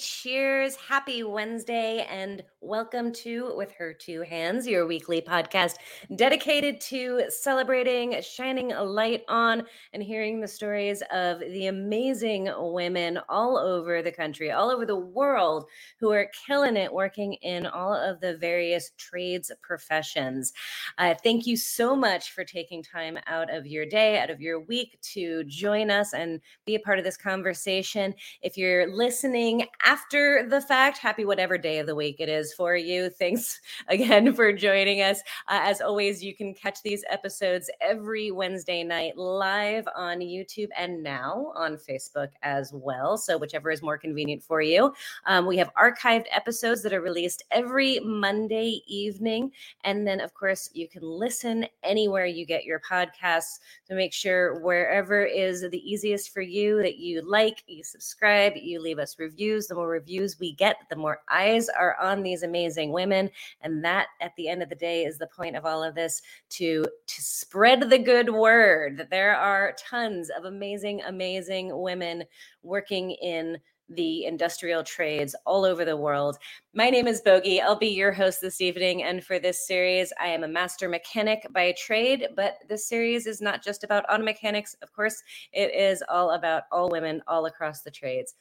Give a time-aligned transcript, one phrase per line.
[0.00, 0.76] cheers.
[0.76, 5.74] Happy Wednesday, and welcome to With Her Two Hands, your weekly podcast
[6.16, 13.18] dedicated to celebrating, shining a light on, and hearing the stories of the amazing women
[13.28, 15.66] all over the country, all over the world,
[15.98, 20.54] who are killing it working in all of the various trades professions.
[20.96, 24.60] Uh, thank you so much for taking time out of your day, out of your
[24.60, 28.14] week to join us and be a part of this conversation.
[28.40, 32.76] If you're listening after the fact, happy whatever day of the week it is for
[32.76, 33.10] you.
[33.18, 35.18] Thanks again for joining us.
[35.48, 41.02] Uh, as always, you can catch these episodes every Wednesday night live on YouTube and
[41.02, 43.18] now on Facebook as well.
[43.18, 44.94] So, whichever is more convenient for you.
[45.26, 49.50] Um, we have archived episodes that are released every Monday evening.
[49.82, 53.58] And then, of course, you can listen anywhere you get your podcasts.
[53.88, 58.80] So, make sure wherever is the easiest for you that you like, you subscribe, you
[58.80, 59.66] leave us reviews.
[59.66, 63.30] The reviews we get, the more eyes are on these amazing women.
[63.60, 66.22] And that, at the end of the day, is the point of all of this
[66.50, 72.24] to, to spread the good word that there are tons of amazing, amazing women
[72.62, 73.58] working in
[73.90, 76.38] the industrial trades all over the world.
[76.74, 77.60] My name is Bogi.
[77.60, 79.02] I'll be your host this evening.
[79.02, 83.40] And for this series, I am a master mechanic by trade, but this series is
[83.40, 84.76] not just about auto mechanics.
[84.82, 85.22] Of course,
[85.52, 88.36] it is all about all women all across the trades.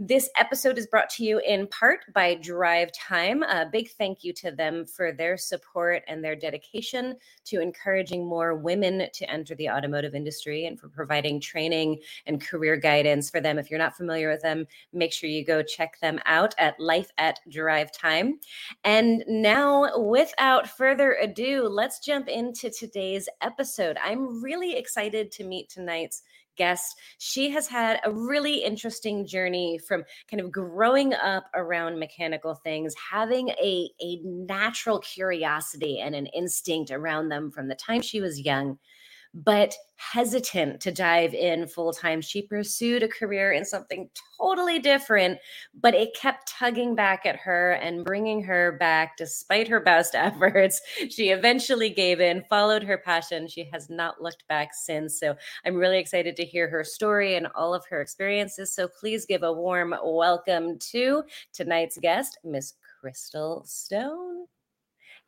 [0.00, 3.42] This episode is brought to you in part by Drive Time.
[3.42, 8.54] A big thank you to them for their support and their dedication to encouraging more
[8.54, 13.58] women to enter the automotive industry and for providing training and career guidance for them.
[13.58, 17.10] If you're not familiar with them, make sure you go check them out at Life
[17.18, 18.38] at Drive Time.
[18.84, 23.96] And now, without further ado, let's jump into today's episode.
[24.00, 26.22] I'm really excited to meet tonight's
[26.58, 26.96] guest.
[27.16, 32.94] She has had a really interesting journey from kind of growing up around mechanical things,
[33.10, 38.40] having a, a natural curiosity and an instinct around them from the time she was
[38.40, 38.78] young
[39.44, 42.20] but hesitant to dive in full time.
[42.20, 44.08] She pursued a career in something
[44.40, 45.38] totally different,
[45.80, 50.80] but it kept tugging back at her and bringing her back despite her best efforts.
[51.10, 53.46] She eventually gave in, followed her passion.
[53.48, 55.18] She has not looked back since.
[55.20, 58.72] So I'm really excited to hear her story and all of her experiences.
[58.72, 61.22] So please give a warm welcome to
[61.52, 62.74] tonight's guest, Miss
[63.04, 64.46] Krystal Stone.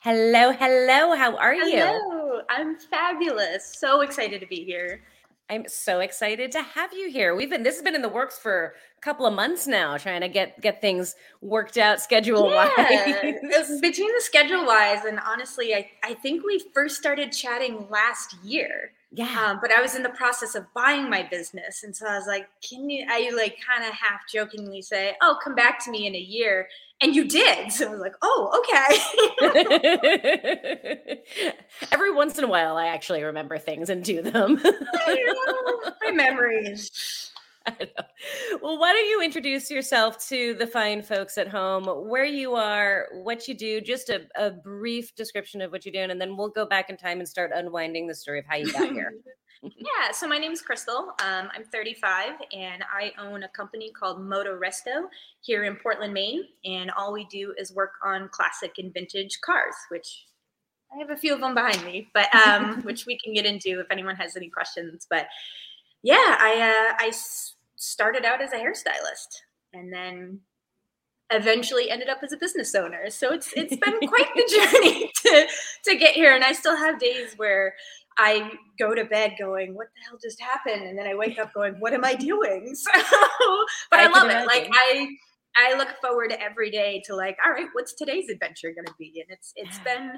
[0.03, 1.15] Hello, hello.
[1.15, 1.67] How are hello.
[1.67, 1.77] you?
[1.77, 3.77] Hello, I'm fabulous.
[3.79, 5.03] So excited to be here.
[5.51, 7.35] I'm so excited to have you here.
[7.35, 10.23] We've been this has been in the works for a couple of months now, trying
[10.23, 12.71] to get get things worked out schedule wise.
[12.79, 13.33] Yeah.
[13.55, 18.37] Uh, between the schedule wise and honestly, I, I think we first started chatting last
[18.43, 18.93] year.
[19.13, 19.47] Yeah.
[19.49, 21.83] Um, but I was in the process of buying my business.
[21.83, 25.37] And so I was like, can you, I like kind of half jokingly say, oh,
[25.43, 26.69] come back to me in a year.
[27.01, 27.73] And you did.
[27.73, 28.63] So I was like, oh,
[29.41, 31.23] okay.
[31.93, 34.61] Every once in a while, I actually remember things and do them.
[34.63, 37.30] my memories.
[38.63, 43.07] Well, why don't you introduce yourself to the fine folks at home, where you are,
[43.13, 46.51] what you do, just a, a brief description of what you're doing, and then we'll
[46.51, 49.15] go back in time and start unwinding the story of how you got here.
[49.63, 51.09] yeah, so my name is Krystal.
[51.23, 55.05] Um, I'm 35 and I own a company called Moto Resto
[55.43, 56.45] here in Portland, Maine.
[56.65, 60.25] And all we do is work on classic and vintage cars, which
[60.95, 63.81] I have a few of them behind me, but um, which we can get into
[63.81, 65.07] if anyone has any questions.
[65.09, 65.27] But
[66.03, 67.13] yeah, I uh, I
[67.77, 70.41] started out as a hairstylist and then
[71.33, 73.09] eventually ended up as a business owner.
[73.11, 75.47] So it's it's been quite the journey to
[75.87, 76.35] to get here.
[76.35, 77.75] And I still have days where
[78.19, 81.53] I go to bed going, "What the hell just happened?" And then I wake up
[81.55, 82.91] going, "What am I doing?" So,
[83.91, 84.47] but I, I love it.
[84.47, 85.09] Like I
[85.57, 89.13] I look forward every day to like, all right, what's today's adventure going to be?
[89.17, 90.13] And it's it's been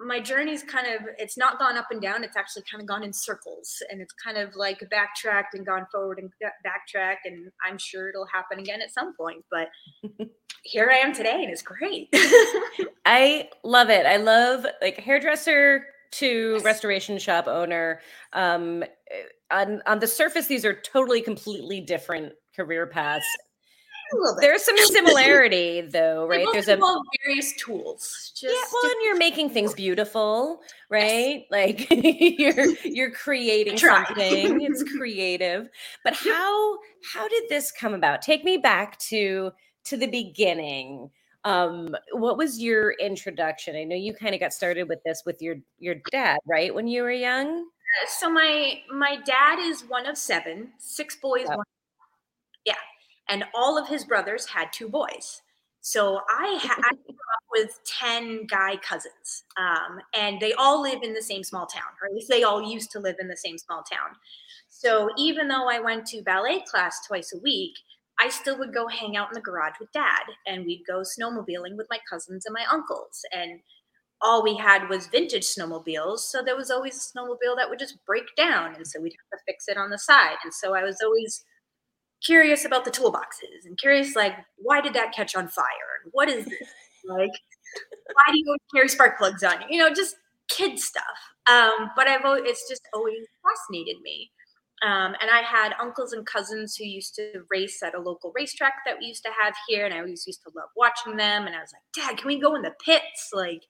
[0.00, 3.02] my journey's kind of it's not gone up and down it's actually kind of gone
[3.02, 6.30] in circles and it's kind of like backtracked and gone forward and
[6.62, 9.68] backtracked and i'm sure it'll happen again at some point but
[10.62, 12.08] here i am today and it's great.
[13.06, 14.04] I love it.
[14.04, 18.00] I love like hairdresser to restoration shop owner
[18.32, 18.82] um
[19.50, 23.26] on on the surface these are totally completely different career paths
[24.40, 26.46] there's some similarity though, right?
[26.52, 26.78] There's a
[27.24, 28.32] various tools.
[28.34, 30.60] Just yeah, well, and you're making things beautiful,
[30.90, 31.44] right?
[31.50, 31.50] Yes.
[31.50, 31.86] Like
[32.38, 34.60] you're you're creating something.
[34.60, 35.68] It's creative.
[36.04, 36.78] But how
[37.12, 38.22] how did this come about?
[38.22, 39.52] Take me back to
[39.84, 41.10] to the beginning.
[41.44, 43.76] Um, what was your introduction?
[43.76, 46.74] I know you kind of got started with this with your your dad, right?
[46.74, 47.66] When you were young.
[48.18, 51.64] So my my dad is one of seven, six boys, one.
[52.64, 52.74] Yeah
[53.28, 55.42] and all of his brothers had two boys.
[55.80, 61.02] So I, ha- I grew up with 10 guy cousins, um, and they all live
[61.02, 63.36] in the same small town, or at least they all used to live in the
[63.36, 64.16] same small town.
[64.68, 67.74] So even though I went to ballet class twice a week,
[68.20, 71.76] I still would go hang out in the garage with dad, and we'd go snowmobiling
[71.76, 73.24] with my cousins and my uncles.
[73.32, 73.60] And
[74.20, 76.18] all we had was vintage snowmobiles.
[76.20, 78.74] So there was always a snowmobile that would just break down.
[78.74, 80.36] And so we'd have to fix it on the side.
[80.42, 81.44] And so I was always
[82.24, 85.64] curious about the toolboxes and curious like why did that catch on fire?
[86.04, 86.54] And what is this?
[87.04, 87.30] Like
[88.12, 89.66] why do you carry spark plugs on you?
[89.70, 90.16] You know just
[90.48, 91.04] kid stuff.
[91.50, 94.30] Um, but i've always it's just always fascinated me.
[94.82, 98.74] Um, and i had uncles and cousins who used to race at a local racetrack
[98.84, 101.56] that we used to have here and i always used to love watching them and
[101.56, 103.30] i was like dad can we go in the pits?
[103.32, 103.62] Like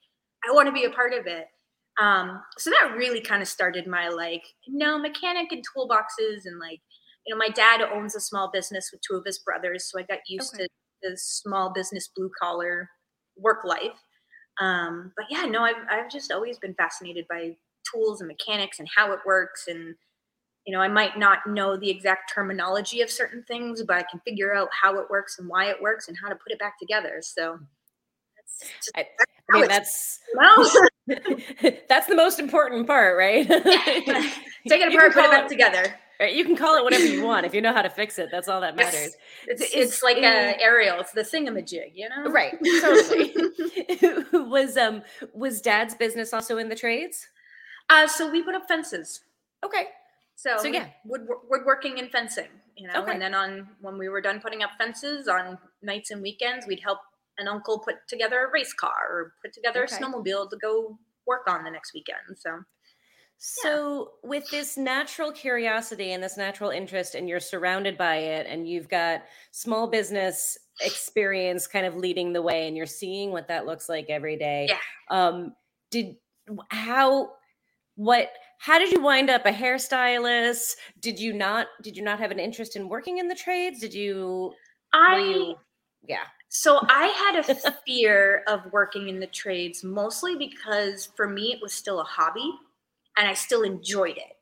[0.49, 1.47] i want to be a part of it.
[2.01, 6.81] Um, so that really kind of started my like no mechanic and toolboxes and like
[7.29, 10.03] you know, my dad owns a small business with two of his brothers, so I
[10.03, 10.65] got used okay.
[10.65, 10.69] to
[11.03, 12.89] the small business blue collar
[13.37, 14.01] work life.
[14.59, 17.57] Um, but yeah, no, I've I've just always been fascinated by
[17.93, 19.95] tools and mechanics and how it works and
[20.67, 24.21] you know, I might not know the exact terminology of certain things, but I can
[24.21, 26.79] figure out how it works and why it works and how to put it back
[26.79, 27.21] together.
[27.23, 27.59] So
[28.37, 29.07] that's just, I,
[29.51, 30.19] I mean, that's
[31.89, 33.47] that's the most important part, right?
[33.49, 35.95] Take it apart, put it back it, together.
[36.21, 37.47] Right, you can call it whatever you want.
[37.47, 39.17] If you know how to fix it, that's all that matters.
[39.47, 40.99] It's, it's, it's like a Ariel.
[40.99, 42.29] It's the thingamajig, you know?
[42.31, 42.59] Right.
[42.81, 43.35] Totally.
[44.49, 47.29] was um was Dad's business also in the trades?
[47.89, 49.21] Uh, so we put up fences.
[49.65, 49.87] Okay.
[50.35, 53.13] So, so yeah, wood, woodworking and fencing, you know, okay.
[53.13, 56.81] and then on when we were done putting up fences on nights and weekends, we'd
[56.81, 56.99] help
[57.39, 59.97] an uncle put together a race car or put together okay.
[59.97, 62.39] a snowmobile to go work on the next weekend.
[62.39, 62.61] So
[63.39, 64.31] so, yeah.
[64.31, 68.89] with this natural curiosity and this natural interest, and you're surrounded by it, and you've
[68.89, 73.89] got small business experience kind of leading the way, and you're seeing what that looks
[73.89, 74.69] like every day.
[74.69, 74.77] Yeah.
[75.11, 75.55] Um,
[75.91, 76.17] did
[76.71, 77.33] how
[77.95, 82.31] what how did you wind up a hairstylist did you not did you not have
[82.31, 84.53] an interest in working in the trades did you
[84.93, 85.55] i you,
[86.07, 91.53] yeah so i had a fear of working in the trades mostly because for me
[91.53, 92.53] it was still a hobby
[93.19, 94.37] and I still enjoyed it.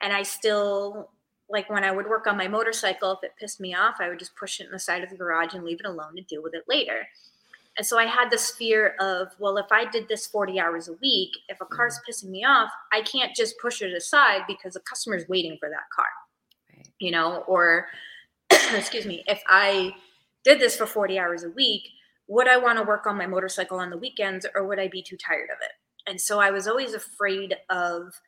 [0.00, 1.10] And I still
[1.48, 4.18] like when I would work on my motorcycle, if it pissed me off, I would
[4.18, 6.42] just push it in the side of the garage and leave it alone and deal
[6.42, 7.06] with it later.
[7.76, 10.94] And so I had this fear of, well, if I did this 40 hours a
[10.94, 12.26] week, if a car's mm-hmm.
[12.26, 15.88] pissing me off, I can't just push it aside because the customer's waiting for that
[15.94, 16.06] car.
[16.74, 16.88] Right.
[16.98, 17.88] You know, or
[18.50, 19.94] excuse me, if I
[20.44, 21.88] did this for 40 hours a week,
[22.28, 25.02] would I want to work on my motorcycle on the weekends or would I be
[25.02, 25.72] too tired of it?
[26.06, 28.20] And so I was always afraid of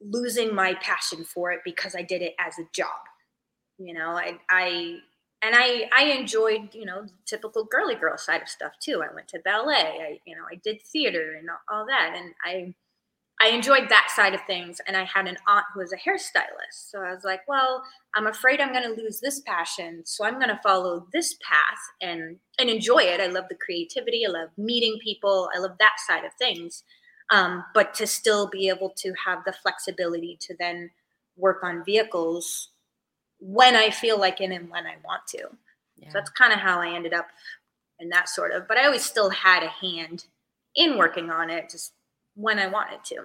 [0.00, 2.88] losing my passion for it because I did it as a job.
[3.78, 4.98] You know, I, I,
[5.42, 9.02] and I, I enjoyed, you know, typical girly girl side of stuff too.
[9.02, 12.14] I went to ballet, I, you know, I did theater and all that.
[12.16, 12.74] And I,
[13.42, 14.80] I enjoyed that side of things.
[14.86, 16.90] And I had an aunt who was a hairstylist.
[16.90, 17.82] So I was like, well,
[18.14, 20.02] I'm afraid I'm going to lose this passion.
[20.04, 23.20] So I'm going to follow this path and, and enjoy it.
[23.20, 24.24] I love the creativity.
[24.26, 25.50] I love meeting people.
[25.54, 26.84] I love that side of things.
[27.30, 30.90] Um, but to still be able to have the flexibility to then
[31.36, 32.68] work on vehicles
[33.40, 35.48] when I feel like it and when I want to.
[35.96, 36.08] Yeah.
[36.08, 37.26] So that's kind of how I ended up
[37.98, 40.26] in that sort of, but I always still had a hand
[40.74, 41.92] in working on it, just
[42.34, 43.16] when I wanted to.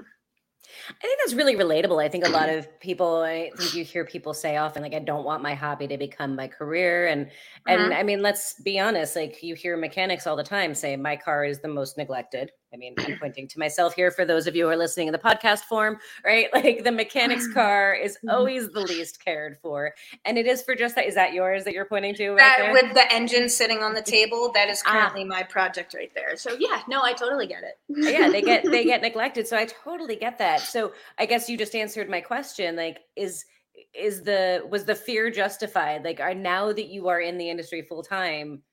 [0.90, 2.04] I think that's really relatable.
[2.04, 5.00] I think a lot of people, I think you hear people say often, like, I
[5.00, 7.08] don't want my hobby to become my career.
[7.08, 7.32] And,
[7.68, 7.94] and mm-hmm.
[7.94, 11.46] I mean, let's be honest, like you hear mechanics all the time say, my car
[11.46, 12.52] is the most neglected.
[12.74, 15.14] I mean, I'm pointing to myself here for those of you who are listening in
[15.14, 16.48] the podcast form, right?
[16.58, 18.30] Like the mechanic's car is mm-hmm.
[18.30, 19.94] always the least cared for.
[20.26, 21.06] And it is for just that.
[21.06, 22.32] Is that yours that you're pointing to?
[22.32, 24.92] Right that, with the engine sitting on the table, that is ah.
[24.92, 25.28] currently ah.
[25.28, 26.36] my project right there.
[26.36, 27.78] So yeah, no, I totally get it.
[27.90, 29.48] yeah, they get they get neglected.
[29.48, 30.62] So I totally get that.
[30.62, 32.76] So I guess you just answered my question.
[32.76, 33.46] Like, is
[33.94, 36.04] is the was the fear justified?
[36.04, 38.64] Like, are now that you are in the industry full time,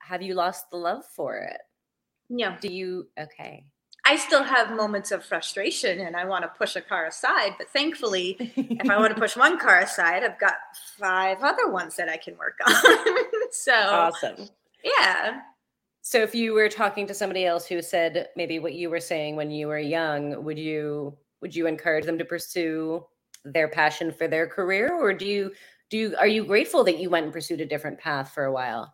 [0.00, 1.60] have you lost the love for it?
[2.34, 2.56] Yeah.
[2.60, 3.64] Do you okay?
[4.04, 7.68] I still have moments of frustration and I want to push a car aside, but
[7.70, 10.54] thankfully, if I want to push one car aside, I've got
[10.98, 12.74] five other ones that I can work on.
[13.52, 14.48] so awesome.
[14.82, 15.40] Yeah.
[16.00, 19.36] So if you were talking to somebody else who said maybe what you were saying
[19.36, 23.04] when you were young, would you would you encourage them to pursue
[23.44, 25.52] their passion for their career or do you
[25.90, 28.52] do you are you grateful that you went and pursued a different path for a
[28.52, 28.92] while?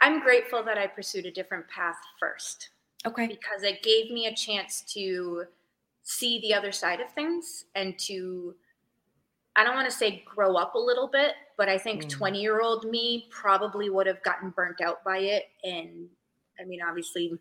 [0.00, 2.70] I'm grateful that I pursued a different path first.
[3.06, 3.26] Okay.
[3.26, 5.44] Because it gave me a chance to
[6.02, 8.54] see the other side of things and to
[9.56, 12.42] I don't want to say grow up a little bit, but I think 20 mm.
[12.42, 15.44] year old me probably would have gotten burnt out by it.
[15.62, 16.08] And
[16.60, 17.38] I mean, obviously,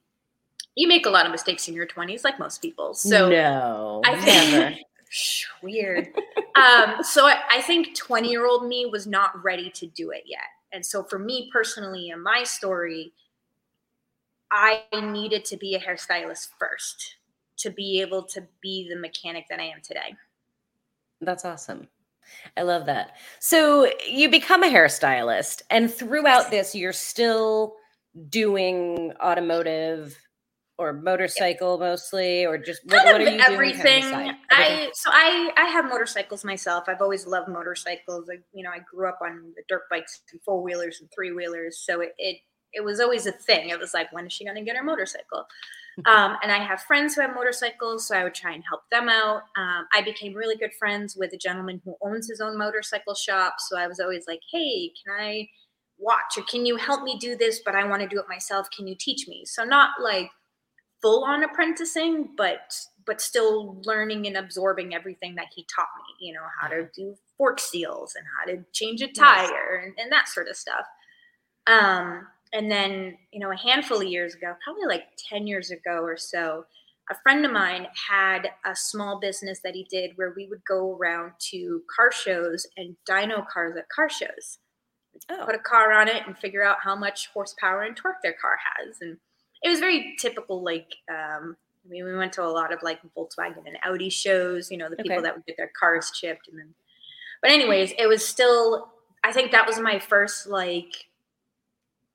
[0.75, 2.93] you make a lot of mistakes in your 20s, like most people.
[2.93, 4.79] So, no, I think
[5.63, 6.09] weird.
[6.55, 10.23] um, so I, I think 20 year old me was not ready to do it
[10.25, 10.41] yet.
[10.73, 13.13] And so, for me personally, in my story,
[14.51, 17.15] I needed to be a hairstylist first
[17.57, 20.15] to be able to be the mechanic that I am today.
[21.21, 21.87] That's awesome.
[22.57, 23.15] I love that.
[23.39, 27.75] So you become a hairstylist, and throughout this, you're still
[28.29, 30.17] doing automotive
[30.77, 34.01] or motorcycle mostly, or just what, what are you everything.
[34.01, 34.13] doing?
[34.13, 34.37] Everything.
[34.49, 36.85] I so I I have motorcycles myself.
[36.87, 38.29] I've always loved motorcycles.
[38.29, 41.31] I, you know, I grew up on the dirt bikes and four wheelers and three
[41.31, 42.37] wheelers, so it, it
[42.73, 43.69] it was always a thing.
[43.69, 45.45] It was like, when is she going to get her motorcycle?
[46.07, 49.09] Um, and I have friends who have motorcycles, so I would try and help them
[49.09, 49.43] out.
[49.55, 53.57] Um, I became really good friends with a gentleman who owns his own motorcycle shop.
[53.59, 55.47] So I was always like, hey, can I
[55.99, 57.61] watch or can you help me do this?
[57.63, 58.67] But I want to do it myself.
[58.75, 59.43] Can you teach me?
[59.45, 60.31] So not like
[61.03, 62.73] full on apprenticing, but
[63.05, 66.27] but still learning and absorbing everything that he taught me.
[66.27, 70.11] You know how to do fork seals and how to change a tire and, and
[70.11, 70.85] that sort of stuff.
[71.67, 76.01] Um, and then, you know, a handful of years ago, probably like 10 years ago
[76.03, 76.65] or so,
[77.09, 80.95] a friend of mine had a small business that he did where we would go
[80.95, 84.59] around to car shows and dyno cars at car shows.
[85.29, 85.43] Oh.
[85.45, 88.57] Put a car on it and figure out how much horsepower and torque their car
[88.77, 88.97] has.
[89.01, 89.17] And
[89.63, 91.55] it was very typical, like, um,
[91.85, 94.89] I mean, we went to a lot of like Volkswagen and Audi shows, you know,
[94.89, 95.23] the people okay.
[95.23, 96.47] that would get their cars chipped.
[96.47, 96.73] And then,
[97.41, 98.91] but, anyways, it was still,
[99.23, 101.07] I think that was my first like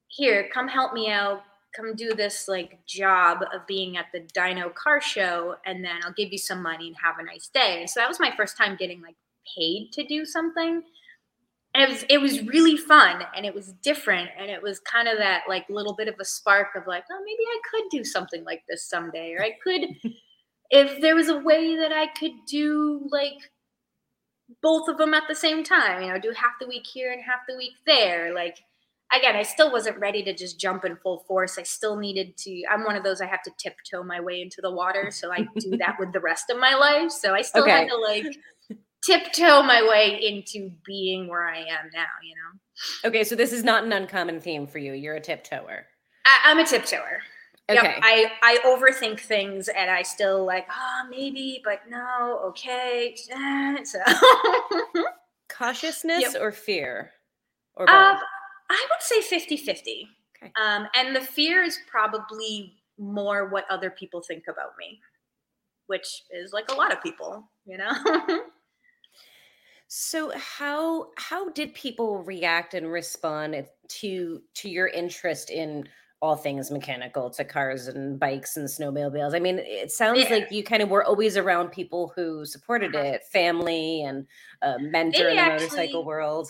[0.08, 1.42] here, come help me out.
[1.76, 6.14] Come do this like job of being at the dyno car show, and then I'll
[6.14, 7.80] give you some money and have a nice day.
[7.80, 9.16] And so that was my first time getting like
[9.54, 10.82] paid to do something.
[11.80, 15.18] It was it was really fun and it was different and it was kind of
[15.18, 18.44] that like little bit of a spark of like, oh, maybe I could do something
[18.44, 19.88] like this someday, or I could
[20.70, 23.50] if there was a way that I could do like
[24.62, 27.22] both of them at the same time, you know, do half the week here and
[27.22, 28.58] half the week there, like
[29.14, 31.58] again, I still wasn't ready to just jump in full force.
[31.58, 34.60] I still needed to, I'm one of those I have to tiptoe my way into
[34.60, 35.10] the water.
[35.10, 37.10] So I do that with the rest of my life.
[37.10, 37.70] So I still okay.
[37.70, 38.26] had to like
[39.04, 43.08] tiptoe my way into being where I am now, you know?
[43.08, 43.24] Okay.
[43.24, 44.92] So this is not an uncommon theme for you.
[44.92, 45.86] You're a tiptoer.
[46.26, 47.22] I, am a tiptoer.
[47.70, 47.82] Okay.
[47.82, 53.14] Yep, I, I overthink things and I still like, oh, maybe, but no, okay.
[53.84, 53.98] So
[55.48, 56.36] cautiousness yep.
[56.40, 57.12] or fear?
[57.74, 57.94] Or both?
[57.94, 58.18] Uh,
[58.70, 60.08] I would say 50 50.
[60.42, 60.52] Okay.
[60.60, 65.00] Um, and the fear is probably more what other people think about me,
[65.86, 67.92] which is like a lot of people, you know?
[69.88, 75.88] so how how did people react and respond to to your interest in
[76.20, 79.34] all things mechanical to cars and bikes and snowmobiles.
[79.34, 80.30] I mean, it sounds yeah.
[80.30, 83.04] like you kind of were always around people who supported uh-huh.
[83.04, 84.26] it, family and
[84.62, 86.48] a mentor they in the actually, motorcycle world.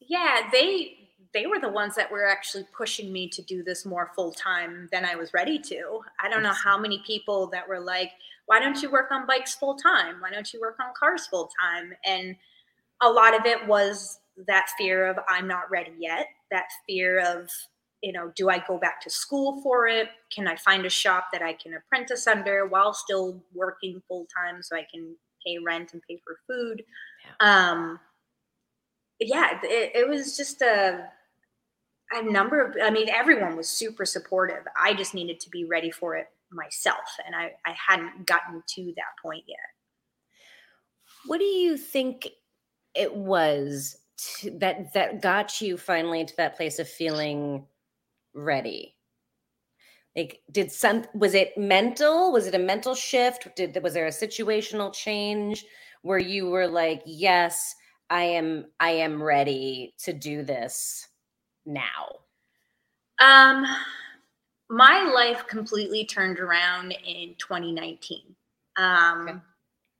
[0.00, 4.12] Yeah, they they were the ones that were actually pushing me to do this more
[4.14, 6.00] full time than I was ready to.
[6.20, 8.12] I don't know how many people that were like,
[8.46, 10.20] why don't you work on bikes full time?
[10.20, 11.92] Why don't you work on cars full time?
[12.06, 12.36] And
[13.02, 17.48] a lot of it was that fear of I'm not ready yet, that fear of,
[18.02, 20.08] you know, do I go back to school for it?
[20.34, 24.62] Can I find a shop that I can apprentice under while still working full time
[24.62, 26.82] so I can pay rent and pay for food?
[27.24, 27.70] Yeah.
[27.70, 28.00] Um,
[29.20, 31.08] yeah, it, it was just a
[32.12, 35.90] a number of i mean everyone was super supportive i just needed to be ready
[35.90, 39.56] for it myself and i i hadn't gotten to that point yet
[41.26, 42.28] what do you think
[42.94, 47.66] it was to, that that got you finally to that place of feeling
[48.34, 48.94] ready
[50.16, 54.10] like did some was it mental was it a mental shift did was there a
[54.10, 55.64] situational change
[56.02, 57.74] where you were like yes
[58.10, 61.08] i am i am ready to do this
[61.66, 62.20] now?
[63.20, 63.64] Um,
[64.68, 68.34] my life completely turned around in 2019.
[68.76, 69.38] Um, okay.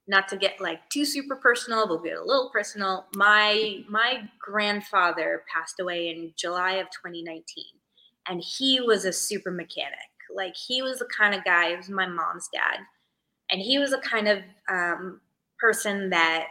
[0.07, 3.07] Not to get like too super personal, but we'll get a little personal.
[3.15, 7.65] My my grandfather passed away in July of 2019,
[8.29, 9.99] and he was a super mechanic.
[10.35, 11.71] Like he was the kind of guy.
[11.71, 12.81] He was my mom's dad,
[13.51, 15.21] and he was a kind of um,
[15.59, 16.49] person that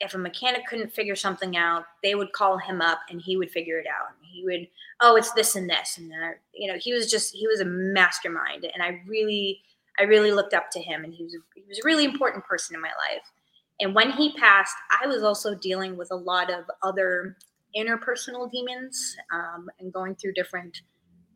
[0.00, 3.50] if a mechanic couldn't figure something out, they would call him up and he would
[3.50, 4.08] figure it out.
[4.22, 4.68] He would,
[5.00, 6.40] oh, it's this and this, and that.
[6.52, 9.60] You know, he was just he was a mastermind, and I really,
[9.98, 12.74] I really looked up to him, and he was he was a really important person
[12.74, 13.22] in my life.
[13.80, 17.36] And when he passed, I was also dealing with a lot of other
[17.76, 20.80] interpersonal demons um, and going through different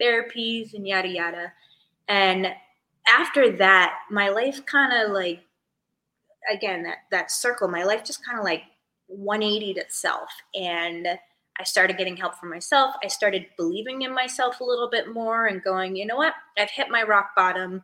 [0.01, 1.53] therapies and yada yada.
[2.09, 2.49] And
[3.07, 5.41] after that, my life kind of like,
[6.51, 8.63] again, that that circle, my life just kind of like
[9.11, 10.31] 180'd itself.
[10.55, 11.07] And
[11.59, 12.95] I started getting help for myself.
[13.05, 16.33] I started believing in myself a little bit more and going, you know what?
[16.59, 17.83] I've hit my rock bottom.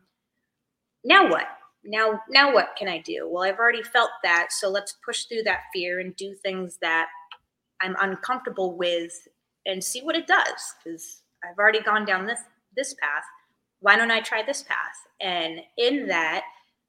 [1.07, 1.47] Now what?
[1.85, 3.29] Now now what can I do?
[3.31, 7.07] Well, I've already felt that, so let's push through that fear and do things that
[7.81, 9.13] I'm uncomfortable with
[9.65, 12.41] and see what it does cuz I've already gone down this
[12.75, 13.23] this path.
[13.79, 14.97] Why don't I try this path?
[15.21, 16.43] And in that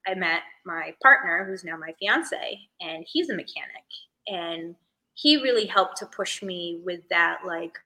[0.04, 3.86] I met my partner who's now my fiance and he's a mechanic
[4.26, 4.74] and
[5.14, 7.78] he really helped to push me with that like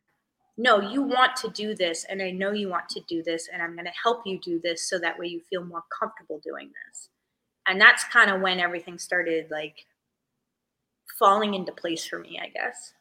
[0.56, 3.62] no you want to do this and i know you want to do this and
[3.62, 6.71] i'm going to help you do this so that way you feel more comfortable doing
[6.87, 7.09] this.
[7.66, 9.87] And that's kind of when everything started like
[11.18, 12.94] falling into place for me i guess.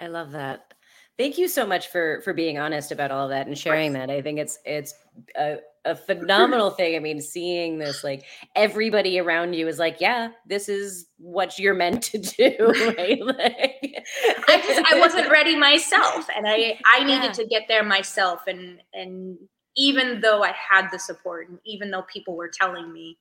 [0.00, 0.74] I love that
[1.22, 4.20] thank you so much for for being honest about all that and sharing that i
[4.20, 4.94] think it's it's
[5.36, 6.96] a, a phenomenal thing.
[6.96, 8.24] I mean, seeing this, like
[8.54, 12.56] everybody around you is like, yeah, this is what you're meant to do,
[12.98, 13.20] right?
[13.20, 14.04] Like,
[14.48, 17.32] I just I wasn't ready myself, and I I needed yeah.
[17.32, 19.38] to get there myself, and and
[19.76, 23.18] even though I had the support, and even though people were telling me,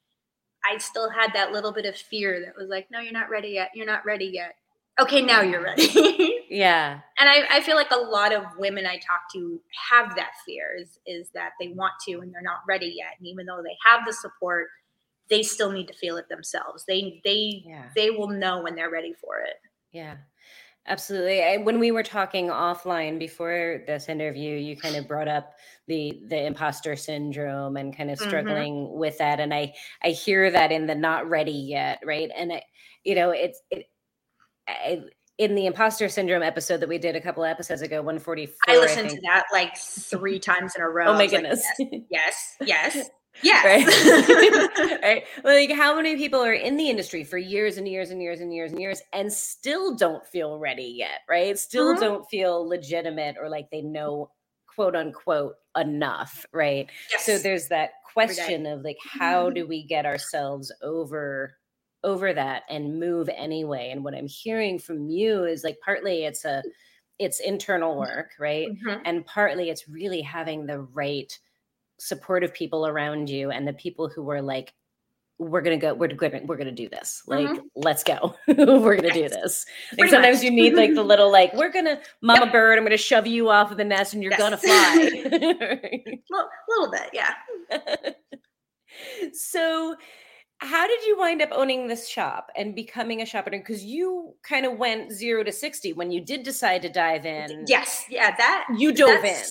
[0.65, 3.49] I still had that little bit of fear that was like, no, you're not ready
[3.49, 3.71] yet.
[3.73, 4.55] You're not ready yet
[4.99, 6.43] okay, now you're ready.
[6.49, 6.99] yeah.
[7.19, 10.75] And I, I feel like a lot of women I talk to have that fear
[10.79, 13.13] is, is that they want to and they're not ready yet.
[13.17, 14.67] And even though they have the support,
[15.29, 16.83] they still need to feel it themselves.
[16.87, 17.85] They they yeah.
[17.95, 19.55] they will know when they're ready for it.
[19.91, 20.17] Yeah.
[20.87, 21.43] Absolutely.
[21.43, 25.53] I, when we were talking offline before this interview, you kind of brought up
[25.87, 28.27] the the imposter syndrome and kind of mm-hmm.
[28.27, 28.99] struggling mm-hmm.
[28.99, 32.31] with that, and I I hear that in the not ready yet, right?
[32.35, 32.63] And I,
[33.03, 33.85] you know, it's it,
[34.71, 35.01] I,
[35.37, 38.55] in the imposter syndrome episode that we did a couple episodes ago, 144.
[38.67, 41.07] I listened I to that like three times in a row.
[41.07, 41.65] Oh my goodness.
[41.79, 43.09] Like, yes, yes, yes.
[43.43, 43.63] Yes.
[43.63, 45.01] Right.
[45.01, 45.23] right.
[45.45, 48.53] Like how many people are in the industry for years and years and years and
[48.53, 51.57] years and years and still don't feel ready yet, right?
[51.57, 52.01] Still mm-hmm.
[52.01, 54.31] don't feel legitimate or like they know
[54.67, 56.89] quote unquote enough, right?
[57.09, 57.25] Yes.
[57.25, 59.55] So there's that question of like how mm-hmm.
[59.55, 61.55] do we get ourselves over
[62.03, 66.45] over that and move anyway and what i'm hearing from you is like partly it's
[66.45, 66.63] a
[67.19, 67.99] it's internal mm-hmm.
[67.99, 69.01] work right mm-hmm.
[69.05, 71.37] and partly it's really having the right
[71.99, 74.73] supportive people around you and the people who are like
[75.41, 77.65] we're gonna go we're gonna we're gonna do this like mm-hmm.
[77.75, 79.65] let's go we're gonna do this
[79.97, 80.43] like sometimes much.
[80.43, 82.51] you need like the little like we're gonna mama yep.
[82.51, 84.39] bird i'm gonna shove you off of the nest and you're yes.
[84.39, 87.33] gonna fly a little bit yeah
[89.33, 89.95] so
[90.61, 93.57] how did you wind up owning this shop and becoming a shop owner?
[93.57, 97.65] Because you kind of went zero to 60 when you did decide to dive in.
[97.67, 98.05] Yes.
[98.09, 98.35] Yeah.
[98.37, 99.41] That you dove in.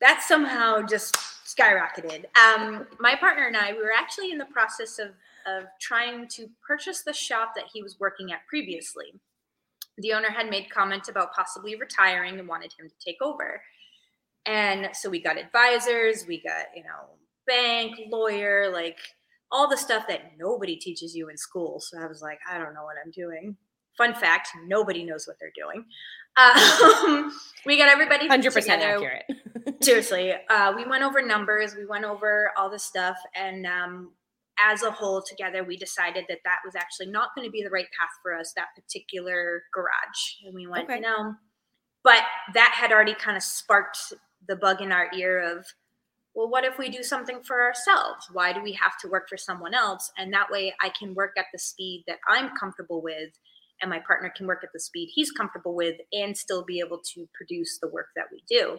[0.00, 2.24] That somehow just skyrocketed.
[2.38, 5.08] Um, my partner and I, we were actually in the process of,
[5.46, 9.12] of trying to purchase the shop that he was working at previously.
[9.98, 13.60] The owner had made comments about possibly retiring and wanted him to take over.
[14.46, 17.10] And so we got advisors, we got, you know,
[17.46, 18.98] bank, lawyer, like
[19.52, 21.80] all the stuff that nobody teaches you in school.
[21.80, 23.56] So I was like, I don't know what I'm doing.
[23.96, 25.84] Fun fact: nobody knows what they're doing.
[26.36, 27.32] Um,
[27.66, 29.24] we got everybody hundred percent accurate.
[29.82, 34.12] Seriously, uh, we went over numbers, we went over all the stuff, and um,
[34.58, 37.70] as a whole, together, we decided that that was actually not going to be the
[37.70, 38.52] right path for us.
[38.54, 40.96] That particular garage, and we went, okay.
[40.96, 41.34] you know,
[42.04, 42.22] but
[42.54, 44.12] that had already kind of sparked
[44.46, 45.66] the bug in our ear of
[46.34, 48.28] well, what if we do something for ourselves?
[48.32, 50.10] Why do we have to work for someone else?
[50.16, 53.30] And that way I can work at the speed that I'm comfortable with,
[53.82, 57.00] and my partner can work at the speed he's comfortable with, and still be able
[57.14, 58.78] to produce the work that we do.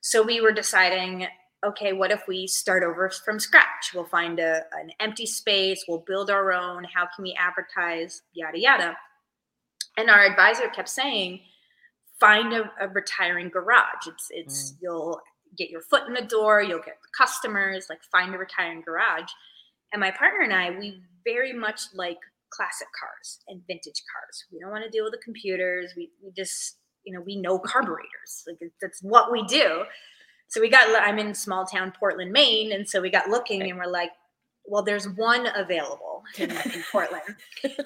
[0.00, 1.28] So we were deciding
[1.64, 3.92] okay, what if we start over from scratch?
[3.94, 6.84] We'll find a, an empty space, we'll build our own.
[6.92, 8.22] How can we advertise?
[8.32, 8.96] Yada, yada.
[9.96, 11.40] And our advisor kept saying,
[12.18, 14.06] find a, a retiring garage.
[14.06, 14.76] It's, it's, mm.
[14.82, 15.20] you'll
[15.56, 19.30] get your foot in the door, you'll get customers, like find a retiring garage.
[19.92, 22.18] And my partner and I, we very much like
[22.50, 24.44] classic cars and vintage cars.
[24.52, 25.92] We don't want to deal with the computers.
[25.96, 28.44] We, we just, you know, we know carburetors.
[28.46, 29.84] Like that's what we do.
[30.48, 32.72] So we got, I'm in small town Portland, Maine.
[32.72, 34.10] And so we got looking and we're like,
[34.64, 37.36] well, there's one available in, in Portland.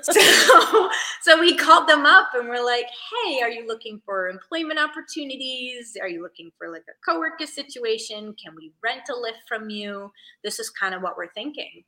[0.03, 0.91] so,
[1.23, 2.87] so we called them up and we're like,
[3.25, 5.97] hey, are you looking for employment opportunities?
[6.01, 8.35] Are you looking for like a coworker situation?
[8.43, 10.12] Can we rent a lift from you?
[10.45, 11.85] This is kind of what we're thinking.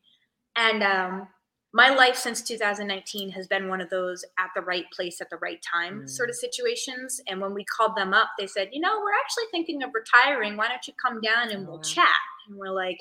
[0.56, 1.28] And um,
[1.72, 5.36] my life since 2019 has been one of those at the right place at the
[5.36, 6.08] right time Mm.
[6.08, 7.20] sort of situations.
[7.28, 10.56] And when we called them up, they said, you know, we're actually thinking of retiring.
[10.56, 11.82] Why don't you come down and Oh, we'll wow.
[11.82, 12.16] chat?
[12.48, 12.98] And we're like,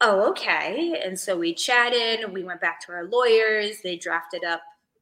[0.00, 1.00] oh, okay.
[1.04, 2.32] And so we chatted.
[2.32, 3.80] We went back to our lawyers.
[3.82, 4.60] They drafted up,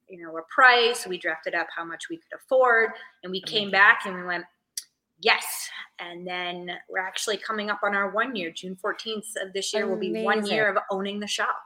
[0.08, 1.06] you know, a price.
[1.06, 2.90] We drafted up how much we could afford.
[3.22, 3.72] And we came mm-hmm.
[3.72, 4.44] back and we went,
[5.20, 5.44] yes.
[5.98, 9.86] And then we're actually coming up on our one year, June 14th of this year
[9.86, 11.56] will be one year of owning the shop.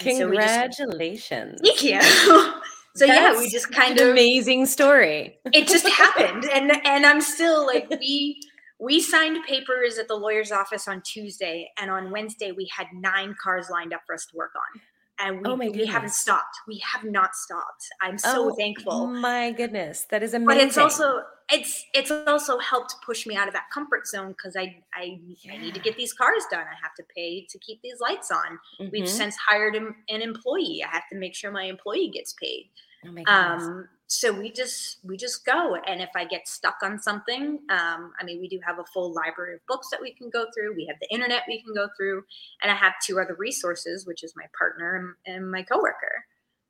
[0.00, 1.60] And so just- Congratulations.
[1.62, 2.00] Thank you.
[2.96, 5.38] so yeah, we just kind An of amazing story.
[5.52, 8.40] it just happened, and and I'm still like we
[8.80, 13.34] we signed papers at the lawyer's office on Tuesday, and on Wednesday we had nine
[13.42, 14.80] cars lined up for us to work on,
[15.26, 16.56] and we Oh my we haven't stopped.
[16.66, 17.86] We have not stopped.
[18.00, 18.92] I'm so thankful.
[18.92, 19.06] Oh, thankful.
[19.08, 20.46] My goodness, that is amazing.
[20.46, 24.56] But it's also it's it's also helped push me out of that comfort zone because
[24.56, 25.18] I, I
[25.52, 26.60] I need to get these cars done.
[26.60, 28.58] I have to pay to keep these lights on.
[28.92, 29.08] We've Mhm.
[29.08, 30.82] since hired an, an employee.
[30.84, 32.70] I have to make sure my employee gets paid
[33.04, 33.64] Oh my goodness.
[33.64, 38.12] um so we just we just go and if i get stuck on something um
[38.18, 40.74] i mean we do have a full library of books that we can go through.
[40.74, 42.24] We have the internet we can go through
[42.60, 46.24] and i have two other resources which is my partner and, and my coworker.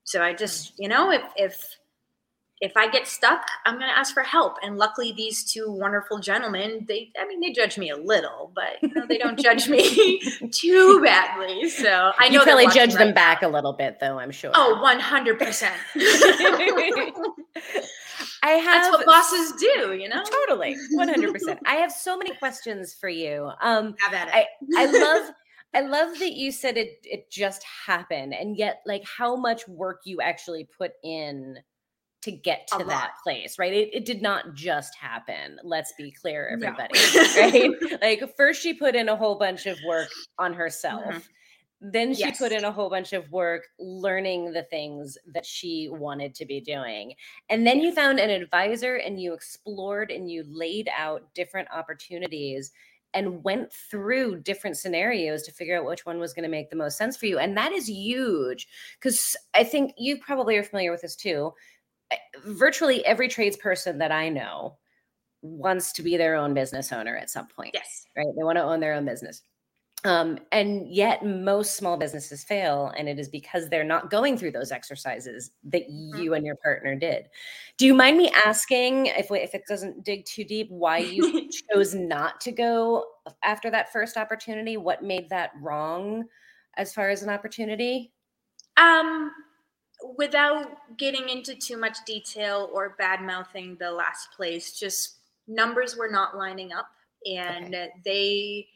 [0.05, 1.79] So i just you know if if
[2.61, 6.19] if i get stuck i'm going to ask for help and luckily these two wonderful
[6.19, 9.69] gentlemen they i mean they judge me a little but you know, they don't judge
[9.69, 10.21] me
[10.53, 14.19] too badly so i know you probably judge them right back a little bit, though.
[14.19, 14.51] I'm sure.
[14.55, 15.71] Oh, 100%.
[18.43, 20.25] I have That's what bosses do, you know?
[20.25, 21.33] totally 100.
[21.33, 23.51] percent I have so many questions for you.
[23.61, 24.47] Um, Have at it.
[24.77, 25.31] I love
[25.75, 30.01] I love that you said it it just happened and yet like how much work
[30.05, 31.59] you actually put in
[32.23, 33.73] to get to that place, right?
[33.73, 35.59] It, it did not just happen.
[35.63, 36.69] Let's be clear, No.
[36.69, 36.99] everybody.
[37.37, 38.01] right?
[38.03, 41.05] Like first she put in a whole bunch of work on herself.
[41.15, 41.23] Mhm.
[41.83, 46.35] Then she put in a whole bunch of work learning the things that she wanted
[46.35, 47.15] to be doing.
[47.49, 52.71] And then you found an advisor and you explored and you laid out different opportunities
[53.15, 56.77] and went through different scenarios to figure out which one was going to make the
[56.77, 57.39] most sense for you.
[57.39, 58.69] And that is huge
[59.01, 61.55] because I think you probably are familiar with this too.
[62.45, 64.79] Virtually every tradesperson that I know
[65.43, 68.05] wants to be their own business owner at some point yes.
[68.17, 68.27] right?
[68.37, 69.43] They want to own their own business.
[70.05, 74.53] Um, and yet, most small businesses fail, and it is because they're not going through
[74.53, 77.27] those exercises that you and your partner did.
[77.77, 81.51] Do you mind me asking, if we, if it doesn't dig too deep, why you
[81.75, 83.05] chose not to go
[83.43, 84.79] after that first opportunity?
[84.79, 86.25] What made that wrong,
[86.79, 88.15] as far as an opportunity?
[88.79, 89.31] Um,
[90.17, 96.11] without getting into too much detail or bad mouthing the last place, just numbers were
[96.11, 96.89] not lining up
[97.27, 98.67] and they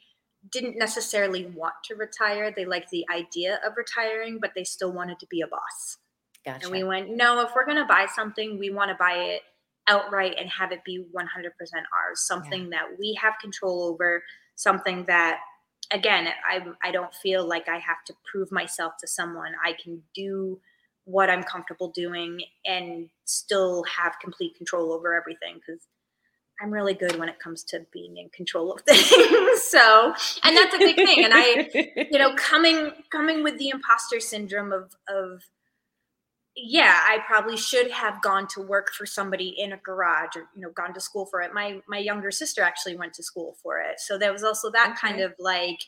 [0.51, 2.51] didn't necessarily want to retire.
[2.51, 5.97] They liked the idea of retiring, but they still wanted to be a boss.
[6.45, 6.65] Gotcha.
[6.65, 9.41] And we went, no, if we're going to buy something, we want to buy it
[9.87, 14.23] outright and have it be 100% ours, something that we have control over,
[14.55, 15.39] something that,
[15.91, 19.53] again, I, I don't feel like I have to prove myself to someone.
[19.63, 20.59] I can do
[21.05, 25.81] what I'm comfortable doing and still have complete control over everything because
[26.61, 29.61] I'm really good when it comes to being in control of things.
[29.61, 30.13] so,
[30.43, 31.23] and that's a big thing.
[31.23, 35.41] And I, you know coming coming with the imposter syndrome of of
[36.55, 40.61] yeah i probably should have gone to work for somebody in a garage or you
[40.61, 43.79] know gone to school for it my my younger sister actually went to school for
[43.79, 45.79] it so there was also that kind of like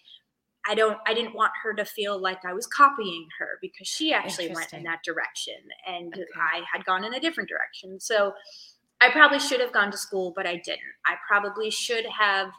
[0.67, 4.13] i don't i didn't want her to feel like i was copying her because she
[4.13, 5.55] actually went in that direction
[5.87, 6.23] and Okay.
[6.37, 7.99] i had gone in a different direction.
[7.99, 8.33] So
[9.01, 10.95] i probably should have gone to school but i didn't.
[11.05, 12.49] I probably should have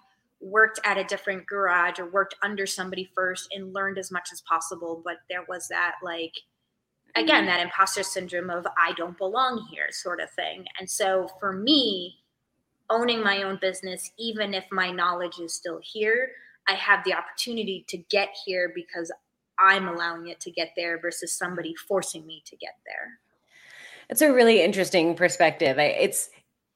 [0.41, 4.41] worked at a different garage or worked under somebody first and learned as much as
[4.43, 6.33] possible but there was that like
[7.17, 7.47] again mm-hmm.
[7.47, 10.65] that imposter syndrome of i don't belong here sort of thing.
[10.79, 12.19] And so for me
[12.91, 16.31] owning my own business even if my knowledge is still here
[16.69, 19.13] i have the opportunity to get here because
[19.59, 23.19] i'm allowing it to get there versus somebody forcing me to get there
[24.09, 25.79] It's a really interesting perspective.
[25.79, 26.31] I, it's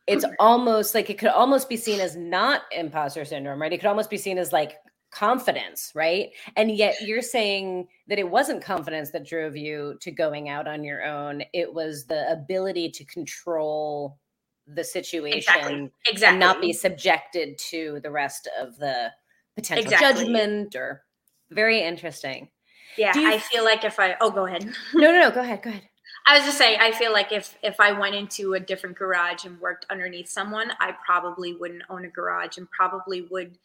[0.07, 3.73] it's almost like it could almost be seen as not imposter syndrome, right?
[3.73, 4.75] It could almost be seen as like
[5.13, 6.31] confidence, right?
[6.57, 10.83] And yet you're saying that it wasn't confidence that drove you to going out on
[10.83, 11.45] your own.
[11.53, 14.19] It was the ability to control
[14.67, 19.11] the situation exactly exactly and not be subjected to the rest of the
[19.57, 20.25] potential Exactly.
[20.25, 21.05] judgment or
[21.51, 22.49] very interesting.
[22.97, 25.63] yeah you i feel like if i oh go ahead No, no, no, go ahead,
[25.63, 25.89] go ahead.
[26.27, 29.45] I was just saying, I feel like if if I went into a different garage
[29.45, 33.59] and worked underneath someone, I probably wouldn't own a garage and probably would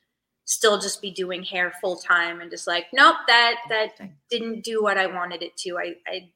[0.46, 3.90] still just be doing hair full time and just like nope that that
[4.30, 6.30] didn't do what i wanted it to i i,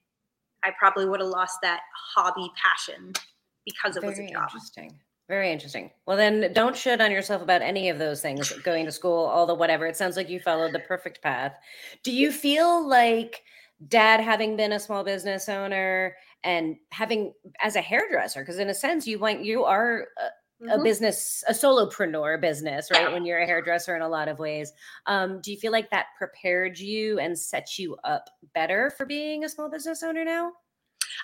[0.66, 1.80] I probably would have lost that
[2.14, 3.14] hobby passion
[3.66, 5.00] because it Very was a job interesting.
[5.32, 5.92] Very interesting.
[6.06, 9.46] Well, then don't shit on yourself about any of those things, going to school, all
[9.46, 9.88] the whatever.
[9.88, 11.54] It sounds like you followed the perfect path.
[12.04, 13.42] Do you feel like
[13.88, 18.74] dad having been a small business owner and having as a hairdresser because in a
[18.74, 20.84] sense you went you are a, a Mhm.
[20.84, 24.72] business a solopreneur business right when you're a hairdresser in a lot of ways
[25.08, 29.44] um, do you feel like that prepared you and set you up better for being
[29.46, 30.52] a small business owner now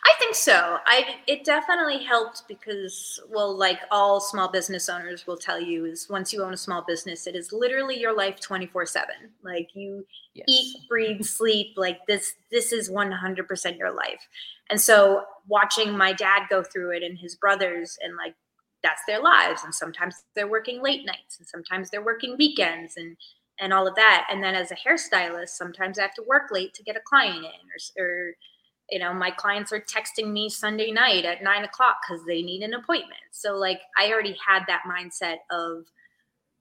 [0.06, 0.78] I think so.
[0.86, 6.08] I it definitely helped because well, like all small business owners will tell you, is
[6.10, 9.16] once you own a small business, it is literally your life twenty four seven.
[9.44, 10.46] Like you yes.
[10.48, 11.74] eat, breathe, sleep.
[11.76, 14.28] Like this, this is one hundred percent your life.
[14.70, 18.36] And so watching my dad go through it and his brothers, and like
[18.84, 19.64] that's their lives.
[19.64, 23.18] And sometimes they're working late nights, and sometimes they're working weekends, and
[23.60, 24.28] and all of that.
[24.32, 27.38] And then as a hairstylist, sometimes I have to work late to get a client
[27.38, 28.34] in, or or
[28.90, 32.62] you know my clients are texting me sunday night at nine o'clock because they need
[32.62, 33.20] an appointment.
[33.32, 35.86] So like i already had that mindset of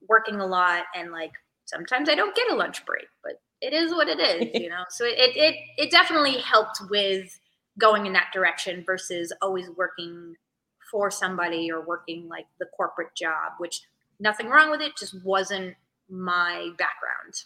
[0.07, 1.31] working a lot and like
[1.65, 4.83] sometimes i don't get a lunch break but it is what it is you know?
[4.89, 7.39] So it it it definitely helped with
[7.79, 10.35] going in that direction versus always working
[10.91, 13.81] for somebody or working like the corporate job which
[14.19, 15.75] nothing wrong with it just wasn't
[16.09, 17.43] my background.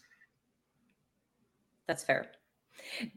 [1.87, 2.27] That's fair.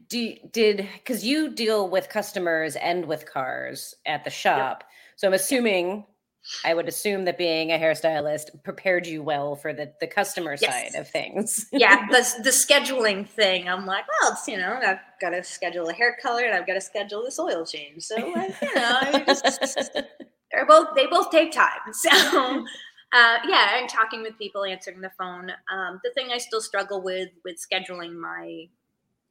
[0.07, 4.83] Do did because you deal with customers and with cars at the shop,
[5.15, 6.05] so I'm assuming
[6.63, 10.93] I would assume that being a hairstylist prepared you well for the the customer Yes.
[10.93, 11.65] side of things.
[11.71, 13.67] yeah, the the scheduling thing.
[13.67, 16.67] I'm like, well, it's you know, I've got to schedule a hair color and I've
[16.67, 18.03] got to schedule this oil change.
[18.03, 19.91] So like, you know, just,
[20.51, 21.79] they're both they both take time.
[21.93, 22.09] So
[23.13, 25.49] uh, yeah, and talking with people, answering the phone.
[25.71, 28.65] Um, the thing I still struggle with with scheduling my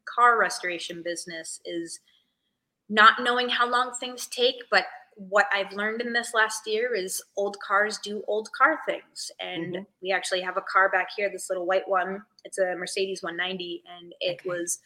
[0.04, 2.00] car restoration business is
[2.88, 4.84] not knowing how long things take, but
[5.16, 9.30] what I've learned in this last year is old cars do old car things.
[9.40, 9.86] And Mhm.
[10.02, 12.24] we actually have a car back here, this little white one.
[12.44, 14.48] It's a Mercedes 190, and it Okay.
[14.48, 14.80] was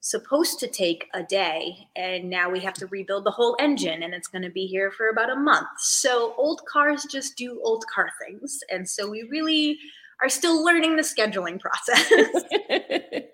[0.00, 1.88] supposed to take a day.
[1.96, 4.90] And now we have to rebuild the whole engine, and it's going to be here
[4.90, 5.68] for about a month.
[5.78, 8.60] So old cars just do old car things.
[8.70, 9.78] And so we really
[10.20, 12.44] are still learning the scheduling process.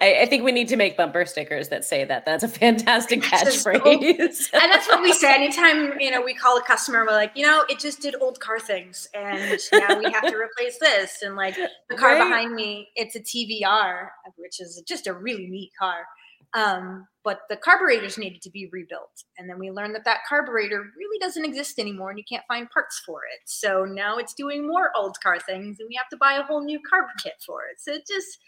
[0.00, 2.24] I, I think we need to make bumper stickers that say that.
[2.24, 4.48] That's a fantastic catchphrase.
[4.54, 7.44] and that's what we say anytime you know we call a customer we're like you
[7.46, 11.36] know it just did old car things and now we have to replace this and
[11.36, 11.54] like
[11.88, 12.24] the car Right.
[12.28, 16.06] behind me it's a tvr which is just a really neat car
[16.52, 20.84] um, but the carburetors needed to be rebuilt and then we learned that that carburetor
[20.96, 24.66] really doesn't exist anymore and you can't find parts for it so now it's doing
[24.66, 27.60] more old car things and we have to buy a whole new carb kit for
[27.70, 28.38] it so it just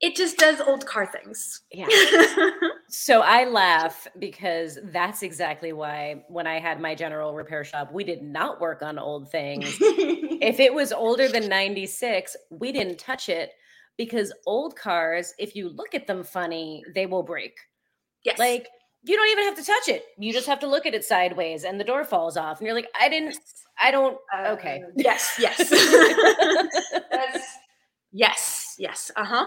[0.00, 1.88] it just does old car things yeah.
[2.90, 8.02] So I laugh because that's exactly why when I had my general repair shop, we
[8.02, 9.76] did not work on old things.
[9.80, 13.50] if it was older than 96, we didn't touch it
[13.98, 17.58] because old cars, if you look at them funny, they will break.
[18.24, 18.68] yes Like
[19.02, 20.04] you don't even have to touch it.
[20.18, 22.58] You just have to look at it sideways and the door falls off.
[22.58, 23.36] And you're like, I didn't,
[23.78, 24.82] I don't, okay.
[24.82, 25.70] Uh, yes, yes.
[28.10, 29.10] Yes, yes.
[29.16, 29.46] Uh huh.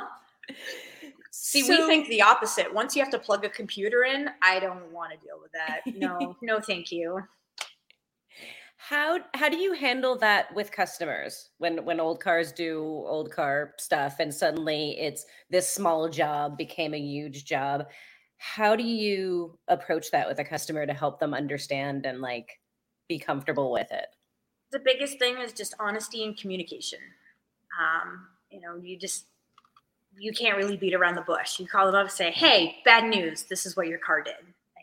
[1.31, 2.73] See, we think the opposite.
[2.73, 5.81] Once you have to plug a computer in, I don't want to deal with that.
[5.95, 7.21] No, no, thank you.
[8.77, 13.73] How how do you handle that with customers when when old cars do old car
[13.77, 17.87] stuff and suddenly it's this small job became a huge job?
[18.37, 22.59] How do you approach that with a customer to help them understand and like
[23.07, 24.07] be comfortable with it?
[24.71, 26.99] The biggest thing is just honesty and communication.
[27.79, 29.25] Um, you know, you just
[30.17, 31.59] you can't really beat around the bush.
[31.59, 33.43] You call them up and say, "Hey, bad news.
[33.43, 34.35] This is what your car did.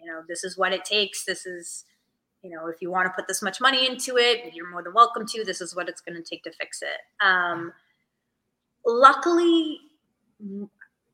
[0.02, 1.24] You know, this is what it takes.
[1.24, 1.84] This is."
[2.42, 4.94] you know, if you want to put this much money into it, you're more than
[4.94, 5.44] welcome to.
[5.44, 7.24] This is what it's going to take to fix it.
[7.24, 7.72] Um,
[8.86, 9.80] luckily,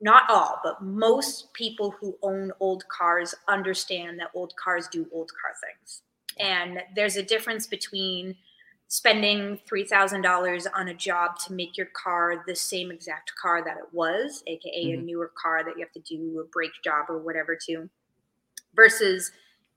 [0.01, 5.31] not all, but most people who own old cars understand that old cars do old
[5.41, 6.03] car things.
[6.39, 8.37] And there's a difference between
[8.89, 13.93] spending $3,000 on a job to make your car the same exact car that it
[13.93, 15.03] was, aka a Mhm.
[15.03, 17.89] newer car that you have to do a brake job or whatever to,
[18.75, 19.33] versus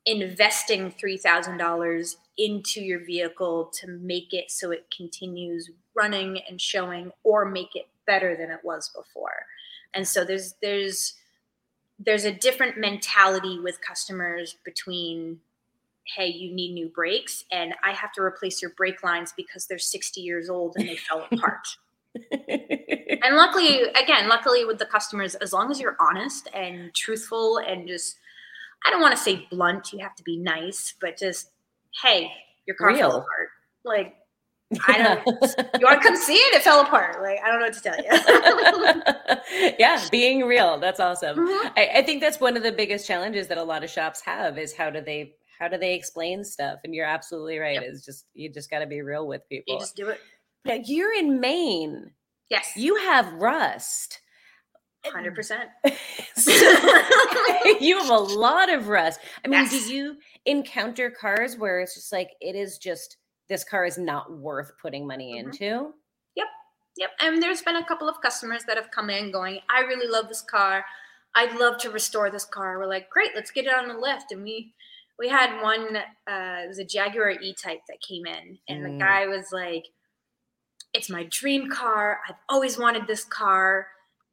[0.06, 7.46] investing $3,000 into your vehicle to make it so it continues running and showing or
[7.46, 9.46] make it better than it was before.
[9.94, 11.14] And so there's there's
[12.00, 15.42] there's a different mentality with customers between
[16.16, 19.78] hey, you need new brakes and I have to replace your brake lines because they're
[19.78, 21.68] 60 years old and they fell apart.
[22.40, 27.88] and luckily, again, luckily with the customers, as long as you're honest and truthful and
[27.88, 28.16] just,
[28.86, 31.52] I don't want to say blunt, you have to be nice, but just,
[32.02, 32.32] hey,
[32.66, 32.98] your car Real.
[32.98, 33.50] fell apart.
[33.84, 34.16] Like,
[34.86, 35.26] I don't,
[35.80, 36.56] you want to come see it?
[36.56, 37.22] It fell apart.
[37.22, 37.98] Like, I don't know what to tell
[39.64, 39.74] you.
[39.80, 40.78] yeah, being real.
[40.78, 41.38] That's awesome.
[41.38, 41.72] Mhm.
[41.78, 44.58] I, I think that's one of the biggest challenges that a lot of shops have
[44.58, 46.80] is how do they how do they explain stuff?
[46.84, 47.76] And you're absolutely right.
[47.76, 47.84] Yep.
[47.84, 49.76] It's just you just got to be real with people.
[49.76, 50.20] You just do it.
[50.66, 52.12] Now, you're in Maine.
[52.50, 52.72] Yes.
[52.76, 54.20] You have rust.
[55.06, 55.66] 100%.
[56.36, 56.52] So-
[57.80, 59.20] you have a lot of rust.
[59.44, 59.72] I mean, Yes.
[59.72, 63.18] do you encounter cars where it's just like it is just
[63.50, 65.46] this car is not worth putting money Mhm.
[65.46, 65.94] into?
[66.36, 66.48] Yep.
[66.98, 67.10] Yep.
[67.22, 70.28] And there's been a couple of customers that have come in going, I really love
[70.28, 70.86] this car.
[71.36, 72.78] I'd love to restore this car.
[72.78, 74.32] We're like, great, let's get it on the lift.
[74.32, 74.74] And we
[75.20, 78.94] we had one, uh, it was a Jaguar E-Type that came in, and Mm.
[78.94, 79.86] the guy was like,
[80.94, 82.22] "It's my dream car.
[82.28, 83.88] I've always wanted this car."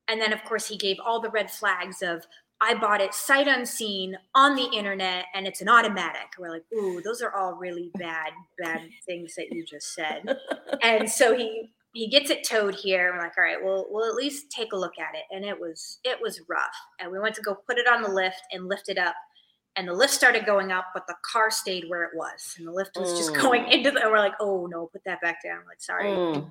[0.08, 2.26] And then, of course, he gave all the red flags of,
[2.60, 7.00] "I bought it sight unseen on the internet, and it's an automatic." We're like, "Ooh,
[7.00, 10.22] those are all really bad, bad things that you just said."
[10.82, 13.12] and so he he gets it towed here.
[13.12, 15.22] We're like, all right, well, we'll at least take a look at it.
[15.30, 16.74] And it was it was rough.
[16.98, 19.14] And we went to go put it on the lift and lift it up.
[19.76, 22.54] And the lift started going up, but the car stayed where it was.
[22.58, 23.72] And the lift was just going Mm.
[23.72, 25.62] into the and we're like, oh no, put that back down.
[25.66, 26.04] like, sorry.
[26.10, 26.48] Mm.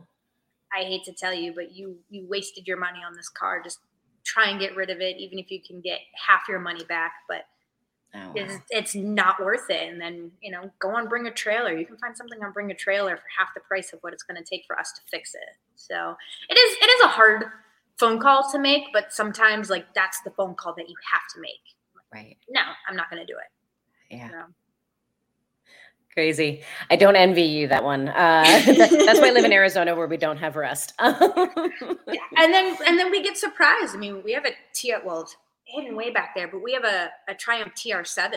[0.74, 3.62] I hate to tell you, but you you wasted your money on this car.
[3.64, 3.80] Just
[4.26, 7.14] try and get rid of it, even if you can get half your money back.
[7.28, 7.46] But
[8.16, 8.60] Oh, it's, wow.
[8.70, 9.92] it's not worth it.
[9.92, 11.76] And then, you know, go on Bring a Trailer.
[11.76, 14.22] You can find something on Bring a Trailer for half the price of what it's
[14.22, 15.42] going to take for us to fix it.
[15.76, 16.16] So
[16.48, 17.46] it is it is a hard
[17.98, 21.42] phone call to make, but sometimes like that's the phone call that you have to
[21.42, 21.74] make.
[22.14, 22.38] Right.
[22.50, 24.16] No, I'm not going to do it.
[24.16, 24.44] Yeah.
[26.14, 26.62] Crazy.
[26.92, 28.08] I don't envy you that one.
[28.08, 28.14] Uh,
[28.66, 30.94] that- that's why I live in Arizona where we don't have rest.
[32.08, 32.20] Yeah.
[32.38, 33.96] And then and then we get surprised.
[33.96, 35.28] I mean, we have a T well,
[35.66, 38.34] hidden way back there, but we have a, a Triumph TR7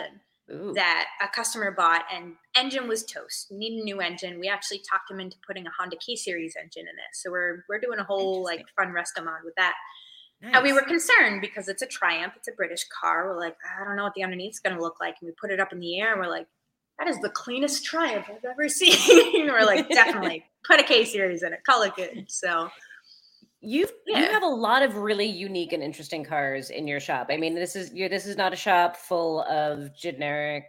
[0.53, 0.73] Ooh.
[0.75, 3.49] that a customer bought and engine was toast.
[3.51, 4.41] We need a new engine.
[4.41, 7.13] We actually talked him into putting a Honda K series engine in it.
[7.15, 9.75] So we're we're doing a whole like fun resto mod with that.
[10.43, 13.27] And we were concerned because it's a Triumph, it's a British car.
[13.29, 15.17] We're like, I don't know what the underneath's gonna look like.
[15.21, 16.47] And we put it up in the air and we're like,
[16.99, 19.47] that is the cleanest Triumph I've ever seen.
[19.47, 22.27] we're like, definitely put a K series in it, call it good.
[22.29, 22.71] So
[23.63, 27.29] You've you have a lot of really unique and interesting cars in your shop.
[27.31, 30.65] I mean, this is you're, this is not a shop full of generic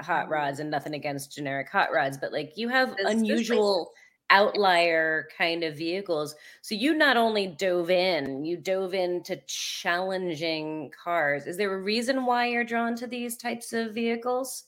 [0.00, 0.30] hot Mhm.
[0.30, 3.92] rods and nothing against generic hot rods, but like you have This- this unusual
[4.30, 6.34] outlier kind of vehicles.
[6.62, 11.46] So you not only dove in, you dove into challenging cars.
[11.46, 14.64] Is there a reason why you're drawn to these types of vehicles?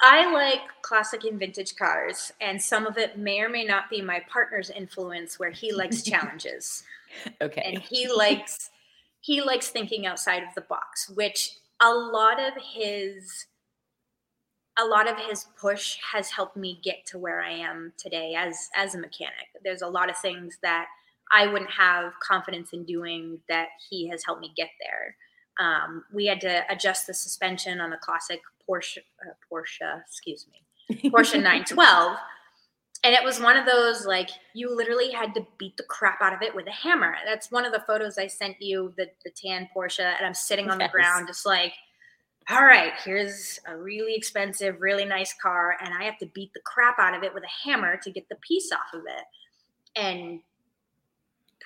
[0.00, 4.00] I like classic and vintage cars, and some of it may or may not be
[4.00, 6.84] my partner's influence where he likes challenges.
[7.40, 7.62] Okay.
[7.64, 8.70] and he likes
[9.20, 13.46] he likes thinking outside of the box which a lot of his
[14.78, 18.68] a lot of his push has helped me get to where i am today as
[18.76, 20.86] as a mechanic there's a lot of things that
[21.32, 25.16] i wouldn't have confidence in doing that he has helped me get there
[25.60, 30.62] um, we had to adjust the suspension on a classic porsche uh, porsche excuse me
[31.10, 32.16] Porsche 912.
[33.04, 36.32] And it was one of those like you literally had to beat the crap out
[36.32, 37.14] of it with a hammer.
[37.24, 40.68] That's one of the photos I sent you, the, the tan Porsche, and I'm sitting
[40.70, 40.88] on Yes.
[40.88, 41.72] the ground just like,
[42.50, 46.60] all right, here's a really expensive, really nice car, and I have to beat the
[46.64, 50.00] crap out of it with a hammer to get the piece off of it.
[50.00, 50.40] And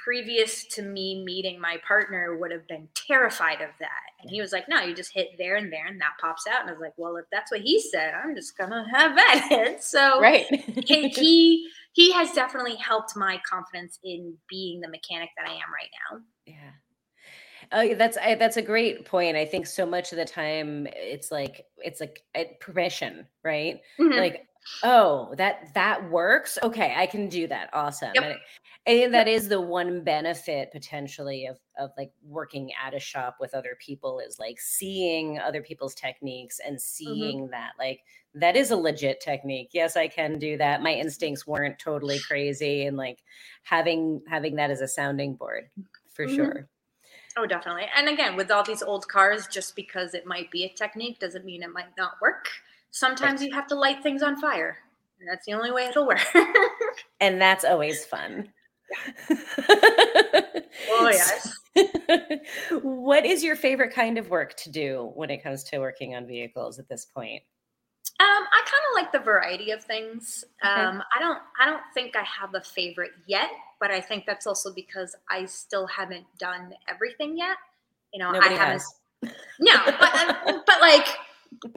[0.02, 4.10] previous to me meeting my partner would have been terrified of that.
[4.20, 6.62] And he was like, no, you just hit there and there and that pops out.
[6.62, 9.50] And I was like, well, if that's what he said, I'm just gonna have at
[9.52, 9.82] it.
[9.82, 10.46] So right.
[10.86, 15.90] he he has definitely helped my confidence in being the mechanic that I am right
[16.10, 16.20] now.
[16.46, 16.70] Yeah.
[17.72, 19.36] Oh, that's I, that's a great point.
[19.36, 23.80] I think so much of the time it's like it's like uh, permission, right?
[23.98, 24.22] Mhm.
[24.22, 24.46] Like,
[24.82, 26.58] oh, that that works.
[26.62, 27.70] Okay, I can do that.
[27.72, 28.14] Awesome.
[28.14, 28.24] Yep.
[28.24, 28.34] And
[28.86, 33.36] I think that is the one benefit potentially of of like working at a shop
[33.40, 38.02] with other people is like seeing other people's techniques and seeing that like
[38.34, 39.70] that is a legit technique.
[39.72, 40.82] Yes, I can do that.
[40.82, 43.20] My instincts weren't totally crazy and like
[43.62, 45.70] having having that as a sounding board
[46.12, 46.26] for Mhm.
[46.28, 46.68] sure.
[47.36, 47.86] Oh, definitely.
[47.96, 51.44] And again, with all these old cars, just because it might be a technique doesn't
[51.44, 52.48] mean it might not work.
[52.90, 54.76] Sometimes you have to light things on fire.
[55.18, 56.26] And that's the only way it'll work.
[57.20, 58.52] and that's always fun.
[60.90, 61.56] oh yes.
[62.82, 66.26] what is your favorite kind of work to do when it comes to working on
[66.26, 67.42] vehicles at this point?
[68.22, 70.44] Um, I kind of like the variety of things.
[70.62, 71.38] Um, I don't.
[71.60, 73.48] I don't think I have a favorite yet,
[73.80, 77.56] but I think that's also because I still haven't done everything yet.
[78.12, 78.72] You know, Nobody I haven't.
[78.72, 78.94] has.
[79.60, 81.06] No, but um, but like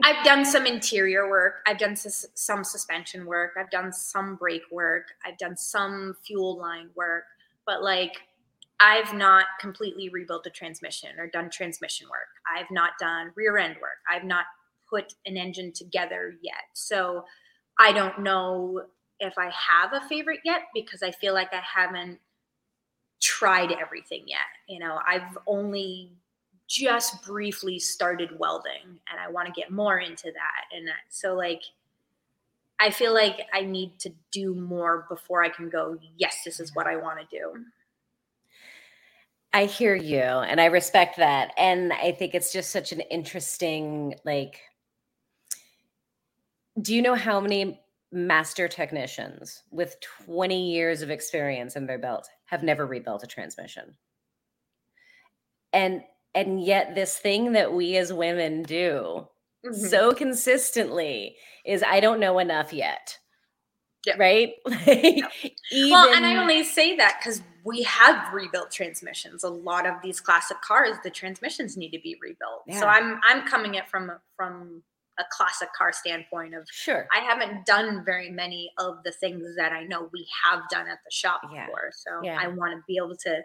[0.04, 1.62] I've done some interior work.
[1.66, 3.52] I've done sus- some suspension work.
[3.58, 5.08] I've done some brake work.
[5.24, 7.24] I've done some fuel line work.
[7.66, 8.14] But like,
[8.80, 12.28] I've not completely rebuilt a transmission or done transmission work.
[12.56, 13.98] I've not done rear end work.
[14.10, 14.44] I've not
[14.88, 16.64] put an engine together yet.
[16.74, 17.24] So
[17.78, 18.82] I don't know
[19.20, 22.18] if I have a favorite yet because I feel like I haven't
[23.20, 24.38] tried everything yet.
[24.68, 26.12] You know, I've only
[26.68, 30.76] just briefly started welding and I want to get more into that.
[30.76, 31.62] And that, so, like,
[32.78, 36.74] I feel like I need to do more before I can go, yes, this is
[36.74, 37.64] what I want to do.
[39.52, 41.52] I hear you and I respect that.
[41.56, 44.60] And I think it's just such an interesting, like,
[46.80, 47.80] do you know how many
[48.12, 49.96] master technicians with
[50.26, 53.96] 20 years of experience in their belt have never rebuilt a transmission?
[55.72, 56.02] And
[56.34, 59.26] and yet this thing that we as women do
[59.64, 59.88] Mhm.
[59.88, 63.18] so consistently is I don't know enough yet.
[64.06, 64.18] Yep.
[64.18, 64.54] Right?
[65.72, 69.42] Like, well, and I only say that because we have rebuilt transmissions.
[69.42, 72.62] A lot of these classic cars, the transmissions need to be rebuilt.
[72.68, 72.78] Yeah.
[72.78, 74.84] So I'm I'm coming it from from
[75.18, 77.08] a classic car standpoint of sure.
[77.14, 80.98] I haven't done very many of the things that I know we have done at
[81.04, 81.66] the shop Yeah.
[81.66, 81.90] before.
[81.92, 82.38] So Yeah.
[82.40, 83.42] I want to be able to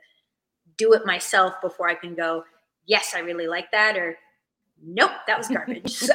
[0.77, 2.43] do it myself before I can go,
[2.85, 4.17] yes, I really like that, or
[4.83, 5.93] nope, that was garbage.
[6.11, 6.13] So,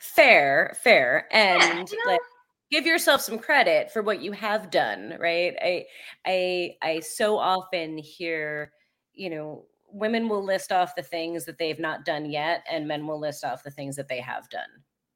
[0.00, 2.12] fair fair and you know?
[2.12, 2.20] like
[2.70, 5.84] give yourself some credit for what you have done right i
[6.26, 8.72] i i so often hear
[9.14, 13.06] you know women will list off the things that they've not done yet and men
[13.06, 14.68] will list off the things that they have done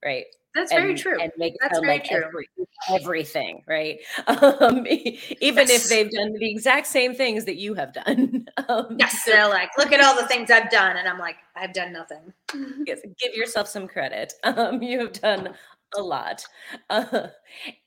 [0.05, 1.21] right that's and, very true.
[1.21, 2.23] and make it That's very like true.
[2.25, 2.49] every-
[2.91, 5.85] everything right um even Yes.
[5.85, 9.49] if they've done the exact same things that you have done um, Yes, so they're
[9.49, 12.33] like, look at all the things I've done, and I'm like, I've done nothing.
[12.87, 14.33] yes, give yourself some credit.
[14.45, 15.55] Um, you have done
[15.97, 16.45] a lot.
[16.91, 17.29] Uh,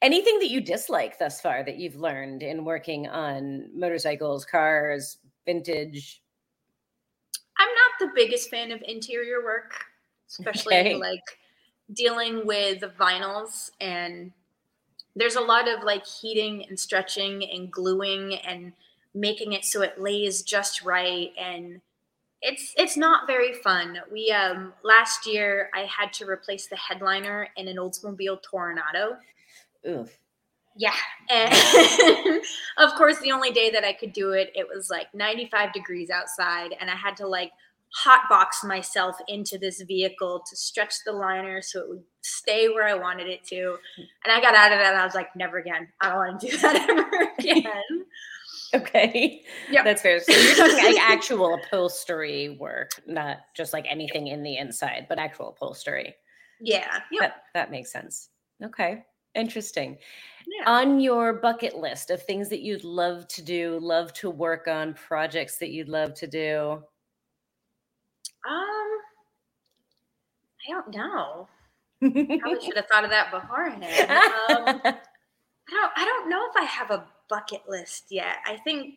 [0.02, 6.22] anything that you dislike thus far that you've learned in working on motorcycles, cars, vintage?
[7.60, 9.86] I'm not the biggest fan of interior work,
[10.30, 10.96] especially Okay.
[10.96, 11.24] like
[11.94, 14.32] dealing with vinyls and
[15.16, 18.72] there's a lot of like heating and stretching and gluing and
[19.14, 21.82] making it so it lays just right and
[22.42, 24.00] it's it's not very fun.
[24.12, 29.18] We um last year I had to replace the headliner in an Oldsmobile Toronado.
[29.88, 30.18] Oof.
[30.80, 30.96] Yeah.
[31.32, 32.42] And
[32.78, 36.10] of course, the only day that I could do it, it was like 95 degrees
[36.10, 37.52] outside, and I had to like
[38.06, 42.94] hotbox myself into this vehicle to stretch the liner so it would stay where I
[42.96, 43.78] wanted it to.
[44.26, 45.88] And I got out of that, and I was like, never again.
[46.02, 48.06] I don't want to do that ever again.
[48.76, 49.44] Okay.
[49.72, 49.84] Yep.
[49.86, 50.20] That's fair.
[50.20, 55.20] So you're talking like actual upholstery work, not just like anything in the inside, but
[55.20, 56.16] actual upholstery.
[56.60, 57.00] yeah.
[57.12, 57.22] Yep.
[57.22, 58.30] That that makes sense.
[58.64, 59.06] Okay.
[59.36, 59.98] Interesting.
[60.58, 60.72] Yeah.
[60.72, 64.94] On your bucket list of things that you'd love to do, love to work on,
[64.94, 66.82] projects that you'd love to do.
[68.48, 68.90] Um,
[70.68, 71.48] I don't know.
[72.00, 73.84] Probably should have thought of that beforehand.
[73.84, 78.38] Um, I don't I don't know if I have a bucket list yet.
[78.48, 78.96] I think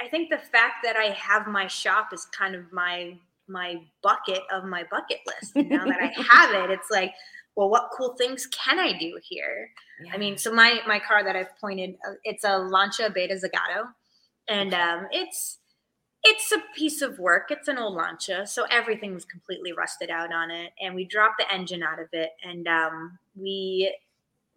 [0.00, 4.42] I think the fact that I have my shop is kind of my my bucket
[4.52, 5.56] of my bucket list.
[5.56, 7.12] And now that I have it, it's like,
[7.54, 9.70] well, what cool things can I do here?
[10.12, 13.88] I mean, so my my car that I've pointed, uh, it's a Lancia Beta Zagato,
[14.48, 15.58] and um, it's
[16.24, 17.50] it's a piece of work.
[17.50, 21.38] It's an old Lancia, so everything was completely rusted out on it, and we dropped
[21.38, 23.94] the engine out of it, and um, we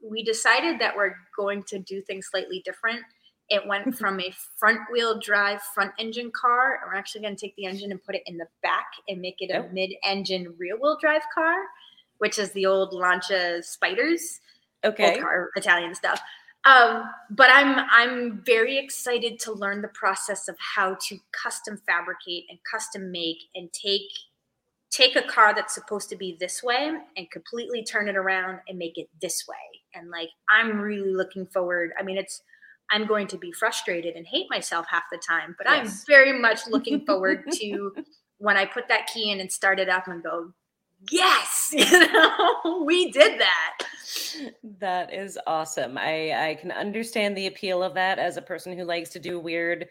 [0.07, 3.01] we decided that we're going to do things slightly different.
[3.49, 7.41] It went from a front wheel drive front engine car, and we're actually going to
[7.41, 10.53] take the engine and put it in the back and make it a mid engine
[10.57, 11.57] rear wheel drive car,
[12.17, 14.39] which is the old Lancia Spiders
[14.83, 15.19] okay.
[15.19, 16.21] car Italian stuff.
[16.65, 22.45] Um, but I'm I'm very excited to learn the process of how to custom fabricate
[22.49, 24.09] and custom make and take
[24.89, 28.79] take a car that's supposed to be this way and completely turn it around and
[28.79, 29.55] make it this way.
[29.93, 31.91] And like I'm really looking forward.
[31.99, 32.41] I mean, it's
[32.91, 36.67] I'm going to be frustrated and hate myself half the time, but I'm very much
[36.67, 37.93] looking forward to
[38.37, 40.51] when I put that key in and start it up and go,
[41.11, 43.77] yes, you know, we did that.
[44.79, 45.97] That is awesome.
[45.97, 49.39] I I can understand the appeal of that as a person who likes to do
[49.39, 49.87] weird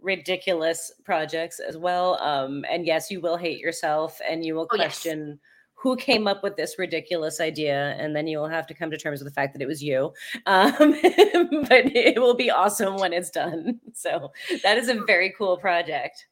[0.00, 2.18] ridiculous projects as well.
[2.20, 5.02] Um and yes, you will hate yourself and you will Oh, yes.
[5.02, 5.40] question
[5.74, 8.96] who came up with this ridiculous idea and then you will have to come to
[8.96, 10.12] terms with the fact that it was you
[10.46, 10.74] um,
[11.68, 14.32] but it will be awesome when it's done so
[14.64, 16.26] that is a very cool project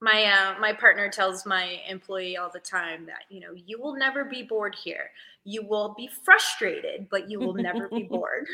[0.00, 3.96] my uh, my partner tells my employee all the time that you know you will
[3.96, 5.10] never be bored here
[5.44, 8.46] you will be frustrated but you will never be bored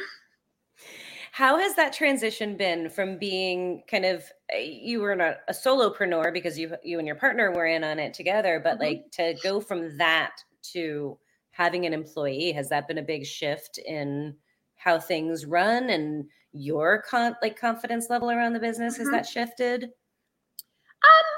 [1.35, 6.33] how has that transition been from being kind of eh, you were a, a solopreneur
[6.33, 8.85] because you you and your partner were in on it together, but mm-hmm.
[8.85, 10.37] like to go from that
[10.75, 11.19] to
[11.51, 14.37] having an employee has that been a big shift in
[14.77, 19.03] how things run and your con- like confidence level around the business mm-hmm.
[19.03, 19.83] has that shifted?
[19.83, 21.34] Um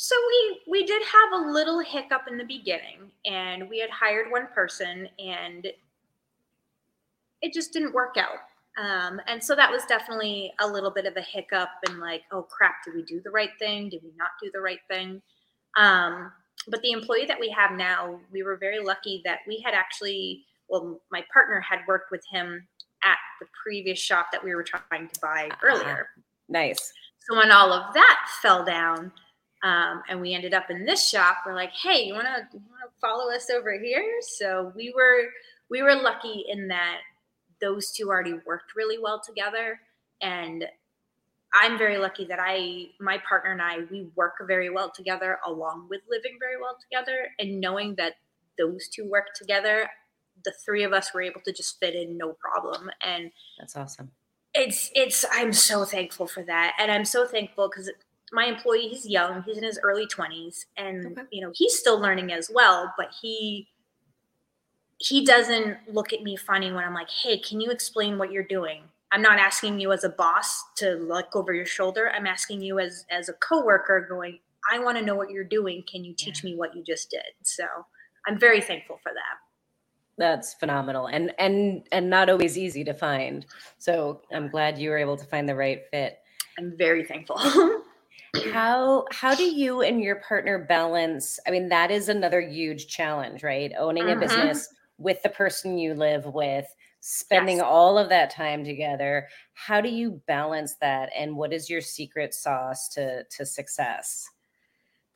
[0.00, 4.30] so we we did have a little hiccup in the beginning and we had hired
[4.30, 5.66] one person and
[7.42, 8.38] it just didn't work out
[8.78, 12.42] um, and so that was definitely a little bit of a hiccup and like, oh
[12.42, 13.88] crap, did we do the right thing?
[13.88, 15.20] Did we not do the right thing?
[15.76, 16.32] Um,
[16.68, 20.44] but the employee that we have now, we were very lucky that we had actually,
[20.68, 22.66] well, my partner had worked with him
[23.04, 26.08] at the previous shop that we were trying to buy ah, earlier.
[26.48, 26.92] Nice.
[27.28, 29.12] So when all of that fell down,
[29.62, 32.90] um, and we ended up in this shop, we're like, hey, you wanna, you wanna
[33.00, 34.04] follow us over here?
[34.22, 35.28] So we were
[35.68, 36.98] we were lucky in that
[37.60, 39.80] those two already worked really well together.
[40.20, 40.64] And
[41.52, 45.84] i'm very lucky that i my partner and i we work very well together along
[45.90, 47.28] with living very well together.
[47.38, 48.14] And knowing that
[48.56, 49.88] those two work together
[50.44, 52.90] the three of us were able to just fit in no problem.
[53.02, 54.10] And that's awesome.
[54.54, 56.74] it's it's i'm so thankful for that.
[56.78, 57.90] And i'm so thankful because
[58.32, 61.22] my employee he's young he's in his early 20s and okay.
[61.32, 63.68] you know he's still learning as well but he
[65.00, 68.44] he doesn't look at me funny when I'm like, hey, can you explain what you're
[68.44, 68.82] doing?
[69.12, 72.12] I'm not asking you as a boss to look over your shoulder.
[72.14, 74.38] I'm asking you as as a coworker going,
[74.70, 75.82] I want to know what you're doing.
[75.90, 76.50] Can you teach yeah.
[76.50, 77.22] me what you just did?
[77.42, 77.64] So
[78.28, 79.38] I'm very thankful for that.
[80.18, 83.46] That's phenomenal and and and not always easy to find.
[83.78, 86.18] So I'm glad you were able to find the right fit.
[86.58, 87.40] I'm very thankful.
[88.52, 91.38] how how do you and your partner balance?
[91.46, 93.72] I mean, that is another huge challenge, right?
[93.78, 94.22] Owning mm-hmm.
[94.22, 94.68] a business
[94.98, 96.66] with the person you live with,
[97.00, 97.66] spending yes.
[97.66, 99.26] all of that time together.
[99.54, 101.10] How do you balance that?
[101.16, 104.28] And what is your secret sauce to, to success?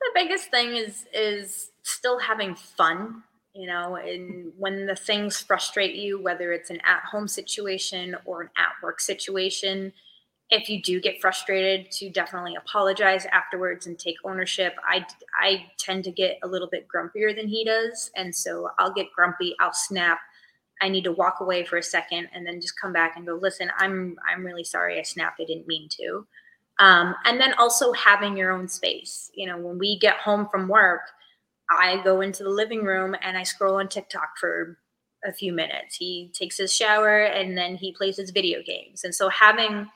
[0.00, 3.22] The biggest thing is is still having fun
[3.54, 8.42] you know and when the things frustrate you whether it's an at home situation or
[8.42, 9.92] an at work situation
[10.50, 14.74] if you do get frustrated to definitely apologize afterwards and take ownership.
[14.88, 15.04] I
[15.40, 19.12] i tend to get a little bit grumpier than he does and so i'll get
[19.14, 20.18] grumpy i'll snap
[20.80, 23.34] i need to walk away for a second and then just come back and go
[23.34, 26.26] listen i'm i'm really sorry i snapped i didn't mean to.
[26.80, 29.30] Um, and then also having your own space.
[29.34, 31.02] You know when we get home from work
[31.70, 34.78] i go into the living room and i scroll on tiktok for
[35.24, 35.96] a few minutes.
[35.96, 39.04] He takes his shower and then he plays his video games.
[39.04, 39.88] And so having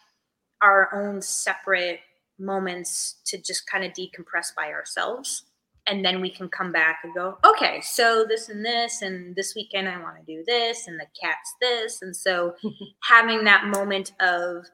[0.62, 2.00] our own separate
[2.38, 5.44] moments to just kind of decompress by ourselves.
[5.86, 9.54] And then we can come back and go okay so this and this and this
[9.56, 12.02] weekend i want to do this and the cat's this.
[12.02, 12.54] And so
[13.02, 14.66] having that moment of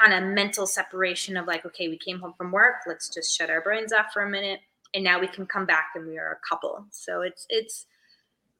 [0.00, 3.50] kind of mental separation of like okay we came home from work let's just shut
[3.50, 4.60] our brains off for a minute
[4.94, 6.86] and now we can come back and we are a couple.
[6.90, 7.86] So it's it's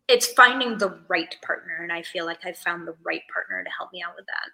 [0.09, 3.71] it's finding the right partner and i feel like i've found the right partner to
[3.79, 4.51] help me out with that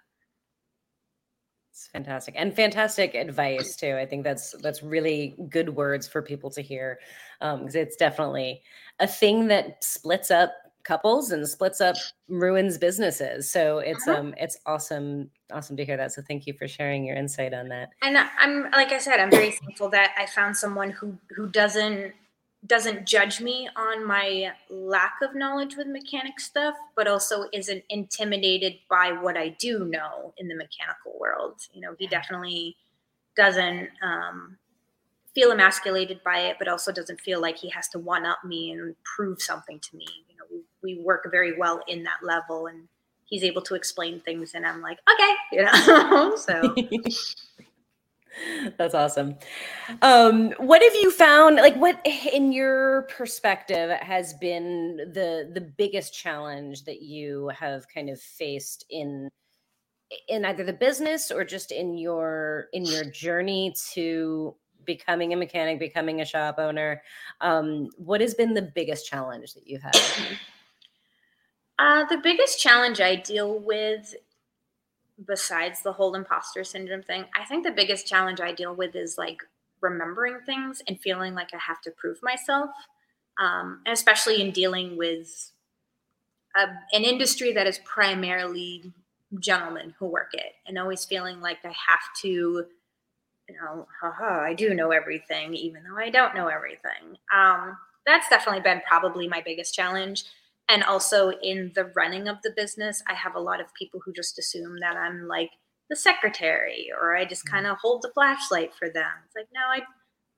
[1.71, 3.95] it's fantastic and fantastic advice too.
[3.95, 6.99] I think that's that's really good words for people to hear
[7.39, 8.61] because um, it's definitely
[8.99, 10.51] a thing that splits up
[10.83, 11.95] couples and splits up
[12.27, 13.49] ruins businesses.
[13.49, 14.19] So it's uh-huh.
[14.19, 16.11] um it's awesome awesome to hear that.
[16.11, 17.91] So thank you for sharing your insight on that.
[18.01, 22.13] And I'm like I said, I'm very thankful that I found someone who who doesn't
[22.67, 28.75] doesn't judge me on my lack of knowledge with mechanic stuff, but also isn't intimidated
[28.89, 31.61] by what I do know in the mechanical world.
[31.73, 32.77] You know, he definitely
[33.35, 34.57] doesn't um,
[35.33, 38.71] feel emasculated by it, but also doesn't feel like he has to one up me
[38.71, 40.05] and prove something to me.
[40.29, 42.87] You know, we, we work very well in that level, and
[43.25, 46.75] he's able to explain things, and I'm like, okay, you know, so.
[48.77, 49.35] That's awesome.
[50.01, 51.57] Um, what have you found?
[51.57, 58.09] Like, what in your perspective has been the the biggest challenge that you have kind
[58.09, 59.29] of faced in
[60.27, 64.55] in either the business or just in your in your journey to
[64.85, 67.01] becoming a mechanic, becoming a shop owner?
[67.41, 69.97] Um, what has been the biggest challenge that you've had?
[71.79, 74.13] Uh, the biggest challenge I deal with
[75.27, 79.17] besides the whole imposter syndrome thing, I think the biggest challenge I deal with is
[79.17, 79.43] like
[79.81, 82.69] remembering things and feeling like I have to prove myself.
[83.39, 85.51] um, and especially in dealing with
[86.55, 88.91] a, an industry that is primarily
[89.39, 94.53] gentlemen who work it, and always feeling like I have to, you know, haha, I
[94.53, 97.17] do know everything, even though I don't know everything.
[97.33, 100.25] Um, that's definitely been probably my biggest challenge.
[100.71, 104.13] And also in the running of the business, I have a lot of people who
[104.13, 105.49] just assume that I'm like
[105.89, 107.51] the secretary or I just mm.
[107.51, 109.11] kind of hold the flashlight for them.
[109.25, 109.81] It's like, no, I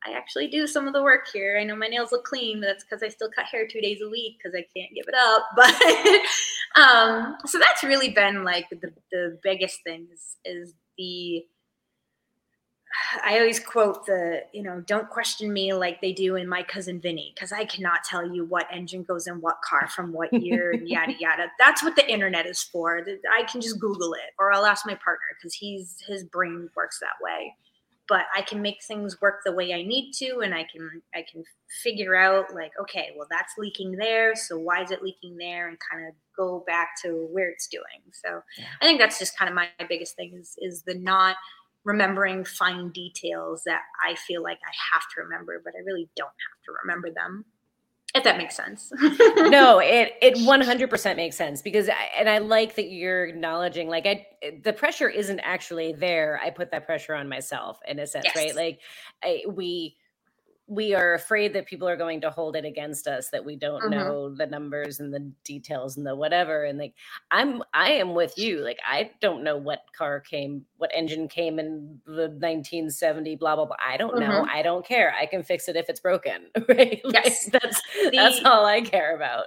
[0.06, 1.58] I actually do some of the work here.
[1.58, 4.02] I know my nails look clean, but that's because I still cut hair two days
[4.02, 5.46] a week because I can't give it up.
[6.76, 11.46] But um, so that's really been like the, the biggest thing is, is the
[13.24, 17.00] I always quote the, you know, don't question me like they do in my cousin
[17.00, 20.72] Vinny, because I cannot tell you what engine goes in what car from what year
[20.72, 21.48] and yada yada.
[21.60, 23.06] That's what the internet is for.
[23.32, 27.00] I can just Google it, or I'll ask my partner because he's his brain works
[27.00, 27.56] that way.
[28.10, 31.24] But I can make things work the way I need to, and I can I
[31.32, 31.44] can
[31.82, 35.78] figure out like, okay, well that's leaking there, so why is it leaking there, and
[35.92, 38.02] kind of go back to where it's doing.
[38.12, 38.66] So yeah.
[38.82, 41.38] I think that's just kind of my biggest thing is is the not
[41.86, 46.28] remembering fine details that I feel like I have to remember, but I really don't
[46.28, 47.46] have to remember them.
[48.16, 48.92] If that makes sense.
[49.02, 54.06] no, it it 100% makes sense because I, and I like that you're acknowledging like
[54.06, 54.28] I
[54.64, 56.40] the pressure isn't actually there.
[56.44, 58.36] I put that pressure on myself in a sense, yes.
[58.36, 58.56] right?
[58.56, 58.82] Like
[59.24, 59.96] I, we
[60.74, 63.82] we are afraid that people are going to hold it against us that we don't
[63.82, 63.92] mm-hmm.
[63.92, 66.94] know the numbers and the details and the whatever and like
[67.32, 71.60] i'm i am with you like i don't know what car came what engine came
[71.60, 74.32] in the 1970 blah blah blah i don't mm-hmm.
[74.32, 77.82] know i don't care i can fix it if it's broken right yes like, that's
[77.94, 79.46] the, that's all i care about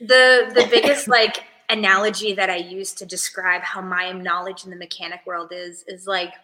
[0.00, 4.76] the the biggest like analogy that i use to describe how my knowledge in the
[4.76, 6.34] mechanic world is is like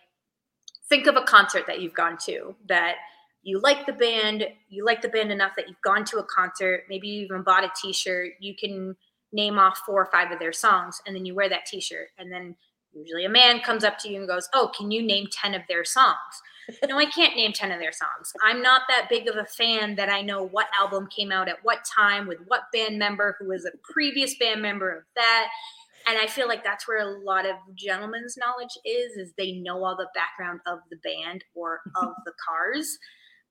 [0.88, 2.96] think of a concert that you've gone to that
[3.44, 6.84] you like the band, you like the band enough that you've gone to a concert,
[6.88, 8.96] maybe you even bought a t-shirt, you can
[9.32, 12.32] name off four or five of their songs and then you wear that t-shirt and
[12.32, 12.56] then
[12.94, 15.62] usually a man comes up to you and goes, "Oh, can you name 10 of
[15.68, 16.42] their songs?"
[16.88, 18.32] no, I can't name 10 of their songs.
[18.42, 21.64] I'm not that big of a fan that I know what album came out at
[21.64, 25.48] what time with what band member who was a previous band member of that.
[26.06, 29.84] And I feel like that's where a lot of gentlemen's knowledge is is they know
[29.84, 32.98] all the background of the band or of the cars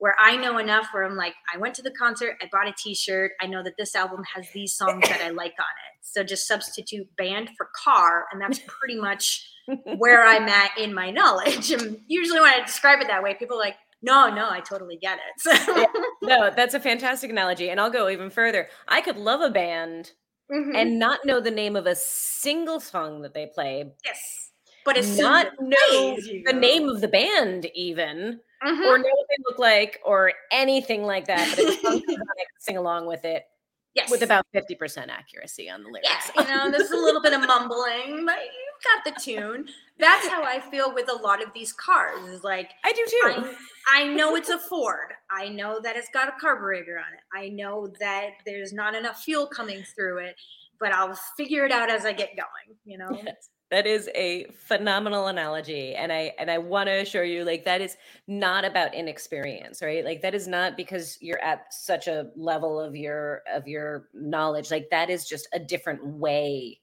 [0.04, 2.74] where I know enough where I'm like, I went to the concert, I bought a
[2.78, 6.02] t-shirt, I know that this album has these songs that I like on it.
[6.02, 9.50] So just substitute band for car, and that's pretty much
[9.96, 11.72] where I'm at in my knowledge.
[11.72, 14.98] And usually when I describe it that way, people are like, no, no, I totally
[14.98, 15.40] get it.
[15.40, 15.78] So.
[15.78, 15.86] yeah,
[16.22, 17.70] no, that's a fantastic analogy.
[17.70, 18.68] And I'll go even further.
[18.90, 20.12] I could love a band
[20.52, 20.76] mm-hmm.
[20.76, 23.94] and not know the name of a single song that they play.
[24.04, 24.50] Yes.
[24.84, 28.84] But it's not know the name of the band even mm-hmm.
[28.84, 31.48] or know what they look like or anything like that.
[31.56, 32.18] But if I can
[32.60, 33.46] sing along with it,
[33.94, 36.32] yes, with about fifty percent accuracy on the lyrics.
[36.36, 39.68] Yeah, you know, there's a little bit of mumbling, but you've got the tune.
[40.00, 42.28] That's how I feel with a lot of these cars.
[42.30, 43.56] Is like I do too.
[43.88, 45.14] I, I know it's a Ford.
[45.30, 47.20] I know that it's got a carburetor on it.
[47.34, 50.36] I know that there's not enough fuel coming through it,
[50.80, 52.78] but I'll figure it out as I get going.
[52.86, 53.22] You know.
[53.24, 57.66] Yes that is a phenomenal analogy and i and i want to assure you like
[57.66, 57.98] that is
[58.28, 60.06] not about inexperience right?
[60.06, 64.72] Like that is not because you're at such a level of your of your knowledge.
[64.72, 66.80] Like that is just a different way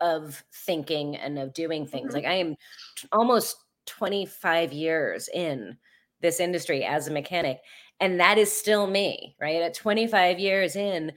[0.00, 2.08] of thinking and of doing things.
[2.08, 2.16] Mm-hmm.
[2.16, 2.54] like i am
[2.96, 3.56] t- almost
[3.86, 5.76] 25 years in
[6.20, 7.58] this industry as a mechanic
[8.00, 9.62] and that is still me right?
[9.62, 11.12] At 25 years in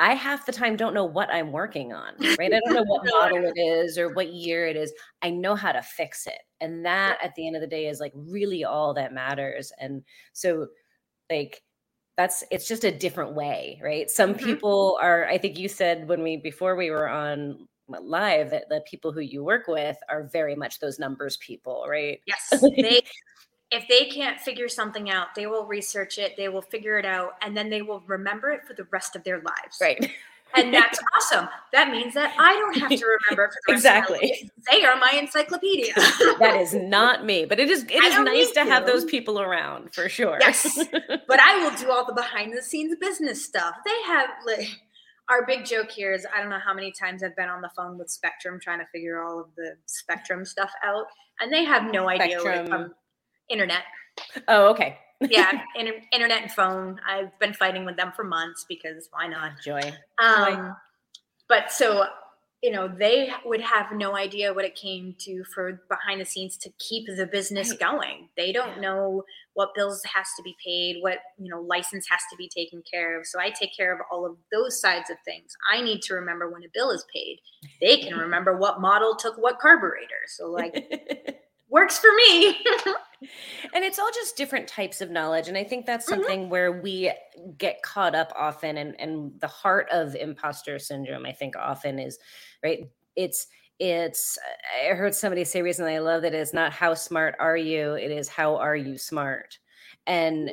[0.00, 2.52] I half the time don't know what I'm working on, right?
[2.52, 4.92] I don't know what model it is or what year it is.
[5.22, 6.40] I know how to fix it.
[6.60, 9.72] And that at the end of the day is like really all that matters.
[9.78, 10.68] And so,
[11.30, 11.62] like,
[12.16, 14.10] that's it's just a different way, right?
[14.10, 14.44] Some mm-hmm.
[14.44, 18.82] people are, I think you said when we, before we were on live, that the
[18.88, 22.20] people who you work with are very much those numbers people, right?
[22.26, 22.50] Yes.
[22.76, 23.02] they
[23.70, 27.34] if they can't figure something out, they will research it, they will figure it out,
[27.42, 29.78] and then they will remember it for the rest of their lives.
[29.80, 30.10] Right.
[30.54, 31.48] And that's awesome.
[31.72, 34.50] That means that I don't have to remember for the exactly.
[34.70, 35.92] They are my encyclopedia.
[36.38, 39.40] that is not me, but it is it is nice to, to have those people
[39.40, 40.38] around for sure.
[40.40, 40.78] Yes.
[40.92, 43.74] but I will do all the behind the scenes business stuff.
[43.84, 44.68] They have like
[45.28, 47.70] our big joke here is I don't know how many times I've been on the
[47.76, 51.04] phone with Spectrum trying to figure all of the Spectrum stuff out,
[51.40, 52.40] and they have no idea.
[52.42, 52.94] Like, um,
[53.48, 53.82] internet.
[54.48, 54.98] Oh, okay.
[55.20, 57.00] yeah, inter- internet and phone.
[57.08, 59.52] I've been fighting with them for months because why not?
[59.64, 59.80] Joy.
[60.22, 60.70] Um, Joy.
[61.48, 62.04] But so
[62.60, 66.56] you know they would have no idea what it came to for behind the scenes
[66.56, 67.78] to keep the business Right.
[67.78, 68.80] going they don't Yeah.
[68.80, 69.22] know
[69.54, 73.16] what bills has to be paid what you know license has to be taken care
[73.16, 76.14] of so i take care of all of those sides of things i need to
[76.14, 77.38] remember when a bill is paid
[77.80, 81.38] they can remember what model took what carburetor so like
[81.70, 82.56] works for me
[83.72, 86.08] and it's all just different types of knowledge and i think that's Mhm.
[86.08, 87.12] something where we
[87.56, 92.18] get caught up often and and the heart of imposter syndrome i think often is
[92.62, 93.46] right it's
[93.78, 94.38] it's
[94.82, 98.10] i heard somebody say recently i love that it's not how smart are you it
[98.10, 99.58] is how are you smart
[100.06, 100.50] and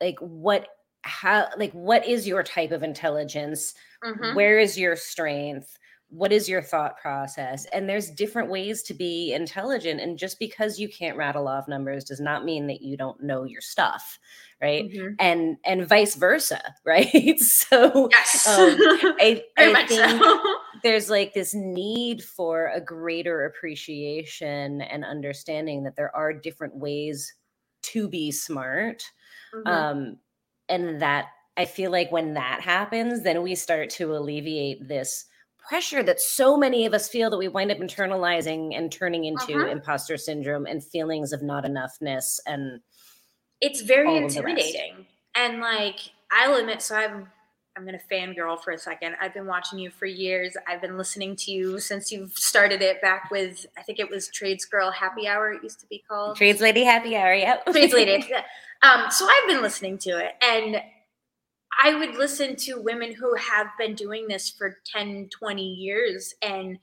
[0.00, 0.68] like what
[1.02, 3.74] how like what is your type of intelligence
[4.04, 4.34] Mhm.
[4.34, 5.78] where is your strength
[6.14, 7.64] what is your thought process?
[7.72, 12.04] And there's different ways to be intelligent and just because you can't rattle off numbers
[12.04, 14.18] does not mean that you don't know your stuff
[14.62, 14.84] right?
[14.84, 15.16] Mhm.
[15.18, 17.38] and and vice versa right?
[17.40, 18.46] So yes.
[18.46, 18.76] um,
[19.20, 20.56] i, I much think so.
[20.84, 27.34] there's like this need for a greater appreciation and understanding that there are different ways
[27.82, 29.02] to be smart
[29.54, 29.66] Mhm.
[29.66, 30.16] um
[30.68, 35.26] and that i feel like when that happens then we start to alleviate this
[35.68, 39.54] pressure that so many of us feel that we wind up internalizing and turning into
[39.54, 39.66] Uh-huh.
[39.68, 42.80] imposter syndrome and feelings of not enoughness and
[43.60, 44.58] it's very all of the rest.
[44.58, 45.06] intimidating.
[45.34, 45.98] And like
[46.30, 47.28] I'll admit, so I'm
[47.76, 49.16] I'm gonna fangirl for a second.
[49.20, 50.56] I've been watching you for years.
[50.68, 54.28] I've been listening to you since you've started it back with I think it was
[54.28, 55.52] Trades Girl Happy Hour.
[55.54, 58.24] It used to be called trades lady happy hour yep Trades Lady.
[58.82, 60.76] Um, so I've been listening to it, and
[61.82, 66.78] I would listen to women who have been doing this for 10, 20 years, and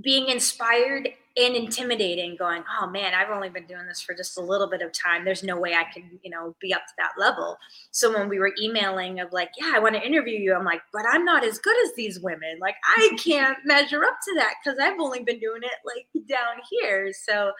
[0.00, 4.40] being inspired and intimidating going oh man i've only been doing this for just a
[4.40, 5.24] little bit of time.
[5.24, 7.56] There's no way i can you know be up to that level.
[7.90, 10.82] So when we were emailing of like yeah i want to interview you i'm like
[10.92, 12.58] but i'm not as good as these women.
[12.60, 16.56] Like i can't measure up to that because i've only been doing it like down
[16.70, 17.12] here.
[17.12, 17.52] So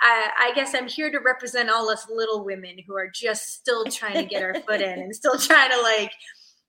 [0.00, 3.84] I, I guess i'm here to represent all us little women who are just still
[3.84, 6.12] trying to get our foot in and still trying to like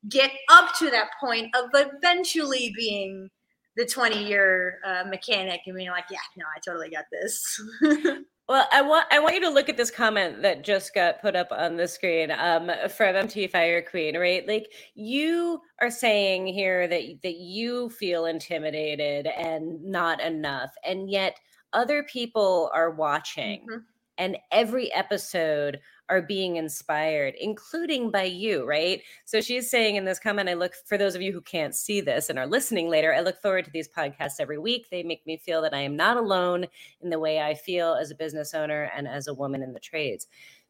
[0.10, 3.30] get up to that point of eventually being
[3.76, 7.62] the 20 year uh, mechanic and being like, yeah, no, I totally got this.
[8.48, 11.36] Well, I want I want you to look at this comment that just got put
[11.36, 14.48] up on the screen um, from MT Fire Queen, right?
[14.48, 21.40] Like you are saying here that that you feel intimidated and not enough, and yet
[21.76, 23.86] other people are watching, Mhm.
[24.18, 29.02] and every episode are being inspired, including by you, right?
[29.26, 32.02] So she's saying in this comment, I look for those of you who can't see
[32.02, 34.90] this and are listening later, I look forward to these podcasts every week.
[34.90, 36.68] They make me feel that I am not alone
[37.02, 39.80] in the way I feel as a business owner and as a woman in the
[39.82, 40.28] trades.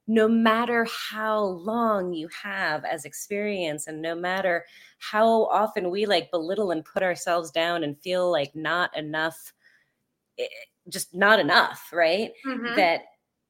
[0.08, 4.66] No matter how long you have as experience, and no matter
[5.00, 9.54] how often we like belittle and put ourselves down and feel like not enough,
[10.40, 10.48] eh,
[10.90, 12.32] just not enough, right?
[12.46, 12.76] Mhm.
[12.76, 13.02] That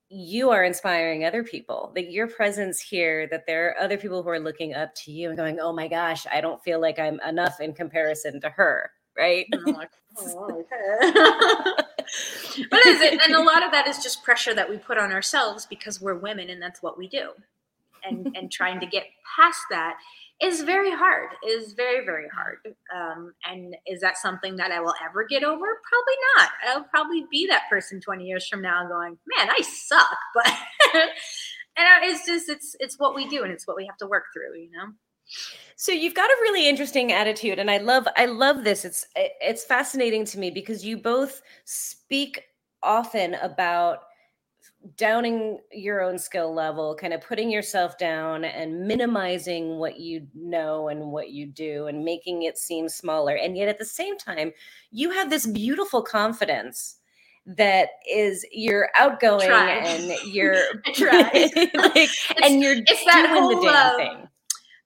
[0.10, 4.30] you are inspiring other people, that your presence here, that there are other people who
[4.30, 7.20] are looking up to you and going, oh my gosh, I don't feel like I'm
[7.22, 9.48] enough in comparison to her, right?
[9.52, 11.12] And I'm like, oh, okay.
[12.70, 13.20] but is it?
[13.26, 16.16] And a lot of that is just pressure that we put on ourselves because we're
[16.16, 17.32] women and that's what we do.
[18.04, 19.06] And and trying to get
[19.36, 19.98] past that
[20.42, 21.30] is very hard.
[21.48, 22.58] Is very very hard.
[22.96, 25.66] Um, and is that something that I will ever get over?
[25.66, 26.50] Probably not.
[26.68, 30.18] I'll probably be that person 20 years from now, going, man, I suck.
[30.34, 30.52] But
[31.78, 34.26] and it's just it's it's what we do and it's what we have to work
[34.34, 34.60] through.
[34.60, 34.94] You know.
[35.76, 38.86] So you've got a really interesting attitude and I love I love this.
[38.86, 42.44] It's it's fascinating to me because you both speak
[42.84, 44.04] often about
[44.98, 50.90] downing your own skill level, kind of putting yourself down and minimizing what you know
[50.90, 53.36] and what you do and making it seem smaller.
[53.36, 54.52] And yet at the same time,
[54.92, 56.98] you have this beautiful confidence
[57.48, 60.58] that is you're outgoing and you're
[60.94, 61.50] try.
[61.74, 62.10] like,
[62.44, 64.28] and you're doing the damn um, thing.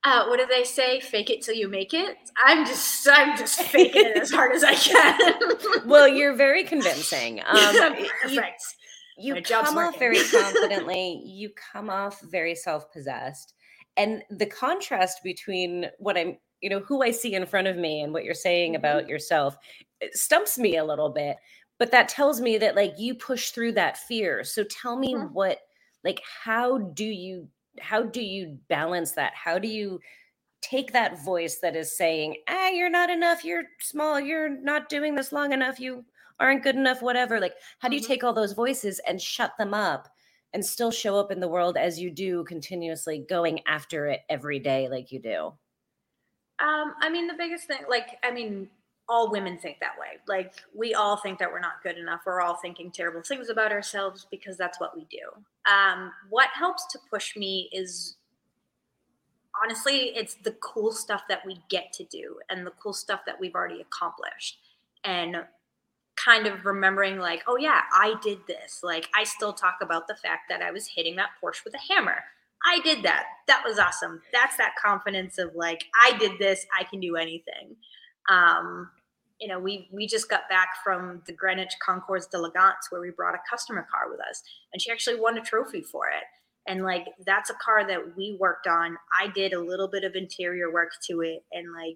[0.03, 0.99] uh, what do they say?
[0.99, 2.17] Fake it till you make it.
[2.45, 5.41] I'm just, I'm just faking it as hard as I can.
[5.85, 7.41] Well, you're very convincing.
[7.41, 8.63] Um, y- you, perfect.
[9.19, 11.21] You My come off very confidently.
[11.25, 13.53] You come off very self-possessed,
[13.97, 18.01] and the contrast between what I'm, you know, who I see in front of me
[18.01, 19.57] and what you're saying about yourself,
[20.01, 21.37] it stumps me a little bit.
[21.79, 24.43] But that tells me that like you push through that fear.
[24.43, 25.31] So tell me Mhm.
[25.31, 25.59] what,
[26.03, 27.49] like, how do you,
[27.79, 29.33] how do you balance that?
[29.35, 29.99] How do you
[30.61, 35.15] take that voice that is saying, ah, you're not enough, you're small, you're not doing
[35.15, 36.05] this long enough, you
[36.39, 37.39] aren't good enough, whatever.
[37.39, 38.07] Like, how do you Mhm.
[38.07, 40.09] take all those voices and shut them up
[40.53, 44.59] and still show up in the world as you do continuously going after it every
[44.59, 45.53] day like you do?
[46.59, 48.69] Um, I mean, the biggest thing, like, I mean,
[49.07, 50.19] all women think that way.
[50.27, 52.21] Like we all think that we're not good enough.
[52.25, 55.31] We're all thinking terrible things about ourselves because that's what we do.
[55.71, 58.17] Um, what helps to push me is
[59.63, 63.39] honestly, it's the cool stuff that we get to do and the cool stuff that
[63.39, 64.59] we've already accomplished.
[65.03, 65.45] And
[66.23, 68.81] kind of remembering like, oh yeah, I did this.
[68.83, 71.93] Like I still talk about the fact that I was hitting that Porsche with a
[71.93, 72.23] hammer.
[72.65, 73.25] I did that.
[73.47, 74.21] That was awesome.
[74.33, 76.65] That's that confidence of like, I did this.
[76.77, 77.77] I can do anything.
[78.29, 78.89] Um,
[79.39, 83.35] you know, we we just got back from the Greenwich Concours d'Elegance where we brought
[83.35, 84.43] a customer car with us,
[84.73, 86.25] and she actually won a trophy for it.
[86.67, 88.97] And like, that's a car that we worked on.
[89.17, 91.95] I did a little bit of interior work to it, and like,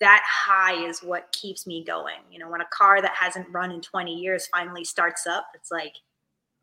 [0.00, 2.20] that high is what keeps me going.
[2.30, 5.70] You know, when a car that hasn't run in 20 years finally starts up, it's
[5.70, 5.94] like,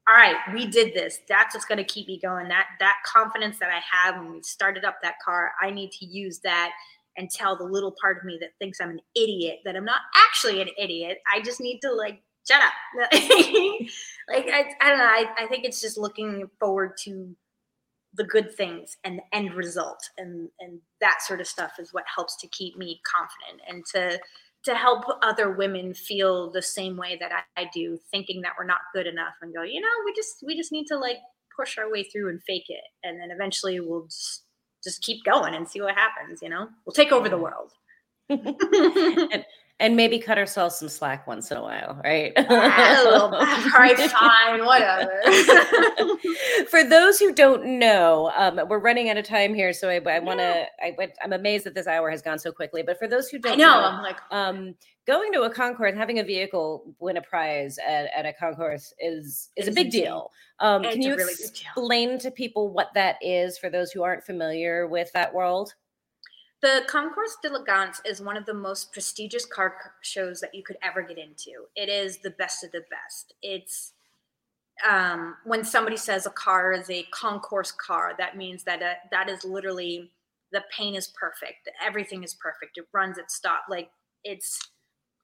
[0.07, 1.19] all right, we did this.
[1.29, 2.49] That's what's going to keep me going.
[2.49, 6.05] That that confidence that I have when we started up that car, I need to
[6.05, 6.71] use that
[7.17, 10.01] and tell the little part of me that thinks I'm an idiot that I'm not
[10.15, 11.19] actually an idiot.
[11.31, 12.73] I just need to like shut up.
[13.13, 15.05] like I, I don't know.
[15.05, 17.35] I, I think it's just looking forward to
[18.15, 20.09] the good things and the end result.
[20.17, 24.19] And and that sort of stuff is what helps to keep me confident and to
[24.65, 28.65] to help other women feel the same way that I, I do thinking that we're
[28.65, 31.17] not good enough and go you know we just we just need to like
[31.55, 32.83] push our way through and fake it.
[33.03, 34.43] And then eventually we'll just
[34.83, 36.67] just keep going and see what happens you know?
[36.85, 37.71] We'll take over the world.
[38.29, 39.45] And,
[39.83, 42.31] and maybe cut ourselves some slack once in a while, right?
[42.37, 45.11] All right, fine, whatever.
[46.69, 50.19] For those who don't know, um, we're running out of time here, so I, I
[50.19, 50.65] want to.
[50.81, 52.81] I, am amazed that this hour has gone so quickly.
[52.81, 54.73] But for those who don't I know, know I'm like, um,
[55.05, 59.49] going to a concourse, having a vehicle win a prize at, at a concourse is
[59.57, 60.03] is a big insane.
[60.03, 60.31] deal.
[60.61, 64.87] Um, can you really explain to people what that is for those who aren't familiar
[64.87, 65.73] with that world?
[66.63, 71.01] The Concours d'Elegance is one of the most prestigious car shows that you could ever
[71.01, 71.65] get into.
[71.75, 73.33] It is the best of the best.
[73.41, 73.91] It's
[74.89, 79.27] um, when somebody says a car is a concourse car, that means that uh, that
[79.27, 80.09] is literally
[80.53, 82.77] the paint is perfect, everything is perfect.
[82.77, 83.65] It runs, it stops.
[83.69, 83.89] like
[84.23, 84.57] it's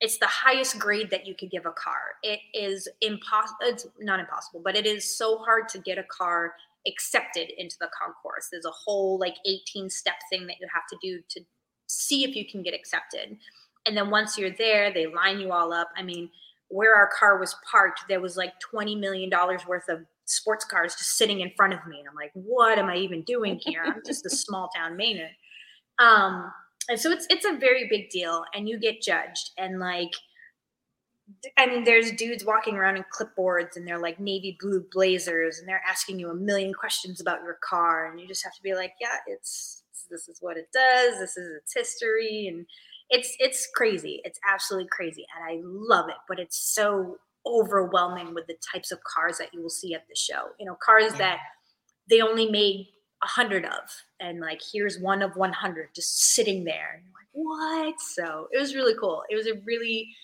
[0.01, 2.01] it's the highest grade that you could give a car.
[2.21, 3.59] It is impossible.
[3.61, 6.53] It's not impossible, but it is so hard to get a car
[6.89, 8.47] accepted into the concourse.
[8.51, 11.41] There's a whole like 18 step thing that you have to do to
[11.87, 13.37] see if you can get accepted.
[13.85, 15.89] And then once you're there, they line you all up.
[15.95, 16.29] I mean,
[16.67, 19.29] where our car was parked, there was like $20 million
[19.67, 21.99] worth of sports cars just sitting in front of me.
[21.99, 23.83] And I'm like, what am I even doing here?
[23.85, 25.29] I'm just a small town Mainer.
[25.97, 26.51] Um,
[26.89, 30.11] and so it's it's a very big deal and you get judged and like
[31.57, 35.67] I mean, there's dudes walking around in clipboards and they're like navy blue blazers and
[35.67, 38.09] they're asking you a million questions about your car.
[38.09, 41.19] And you just have to be like, yeah, it's this is what it does.
[41.19, 42.47] This is its history.
[42.47, 42.65] And
[43.09, 44.21] it's it's crazy.
[44.23, 45.25] It's absolutely crazy.
[45.36, 46.15] And I love it.
[46.27, 50.15] But it's so overwhelming with the types of cars that you will see at the
[50.15, 50.49] show.
[50.59, 51.17] You know, cars Yeah.
[51.19, 51.39] that
[52.09, 52.88] they only made
[53.23, 54.03] a hundred of.
[54.19, 56.95] And like here's one of 100 just sitting there.
[56.95, 58.01] And you're like, what?
[58.01, 59.23] So it was really cool.
[59.30, 60.15] It was a really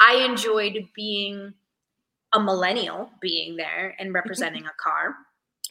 [0.00, 1.54] I enjoyed being
[2.32, 4.16] a millennial, being there and mm-hmm.
[4.16, 5.14] representing a car.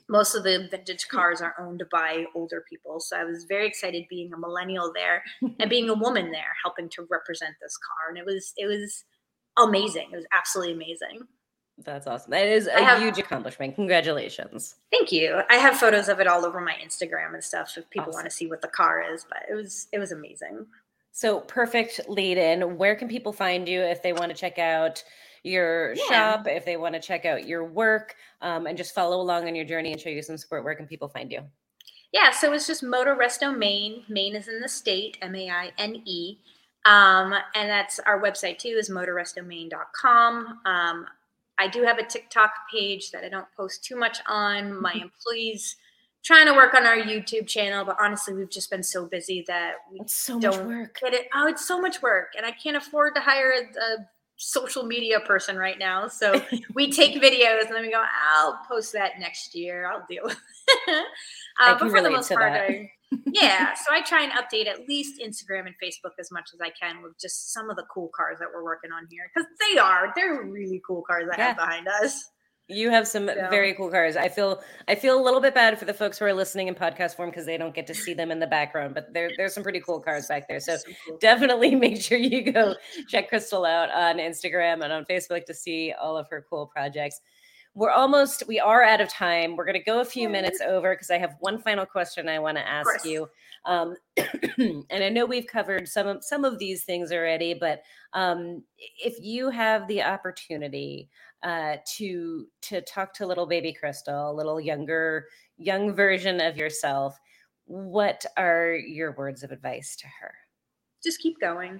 [0.10, 3.00] Most of the vintage cars are owned by older people.
[3.00, 5.24] So I was very excited being a millennial there
[5.60, 8.10] and being a woman there, helping to represent this car.
[8.10, 9.06] And it was it was
[9.58, 10.10] amazing.
[10.12, 11.28] It was absolutely amazing.
[11.84, 12.32] That's awesome.
[12.32, 13.76] That is a have- huge accomplishment.
[13.76, 14.76] Congratulations.
[14.92, 15.42] Thank you.
[15.50, 18.18] I have photos of it all over my Instagram and stuff if people Awesome.
[18.18, 20.68] want to see what the car is, but it was it was amazing.
[21.12, 22.78] So perfect lead in.
[22.78, 25.04] Where can people find you if they want to check out
[25.44, 26.04] your Yeah.
[26.08, 29.56] shop, if they want to check out your work, um, and just follow along on
[29.56, 30.64] your journey and show you some support?
[30.64, 31.42] Where can people find you?
[32.14, 34.04] Yeah, so it's just Motor Resto Maine.
[34.10, 36.38] Maine is in the state, M A I N E.
[36.86, 40.62] Um, and that's our website too, is motorrestomaine.com.
[40.66, 41.08] Um,
[41.58, 44.80] I do have a TikTok page that I don't post too much on.
[44.82, 45.76] My employees
[46.24, 49.74] trying to work on our YouTube channel, but honestly, we've just been so busy that
[49.92, 51.00] we It's so much don't work.
[51.02, 51.28] get it.
[51.34, 54.08] Oh, it's so much work, and I can't afford to hire a, a
[54.38, 56.08] social media person right now.
[56.08, 56.42] So
[56.74, 58.04] we take videos and then we go,
[58.34, 59.90] I'll post that next year.
[59.90, 61.06] I'll deal with it.
[61.60, 62.70] I Uh, but for the most part, that.
[62.70, 62.92] I,
[63.28, 63.74] yeah.
[63.76, 67.04] So I try and update at least Instagram and Facebook as much as I can
[67.04, 70.12] with just some of the cool cars that we're working on here because they are
[70.16, 72.31] they're really cool cars I have behind us.
[72.72, 73.50] You have some Yeah.
[73.50, 74.16] very cool cars.
[74.16, 76.76] I feel I feel a little bit bad for the folks who are listening in
[76.76, 79.54] podcast form because they don't get to see them in the background, but there, there's
[79.54, 80.60] some pretty cool cars back there.
[80.60, 81.18] So cool.
[81.20, 82.76] definitely make sure you go
[83.08, 87.22] check Krystal out on Instagram and on Facebook to see all of her cool projects.
[87.74, 90.94] we're almost we are out of time we're going to go a few minutes over
[90.94, 93.30] because i have one final question i want to ask you
[93.64, 93.96] um,
[94.58, 98.62] and i know we've covered some of some of these things already but um,
[99.02, 101.08] if you have the opportunity
[101.44, 105.28] uh, to to talk to little baby Krystal a little younger
[105.58, 107.20] young version of yourself
[107.72, 110.34] what are your words of advice to her?
[111.04, 111.80] Just keep going.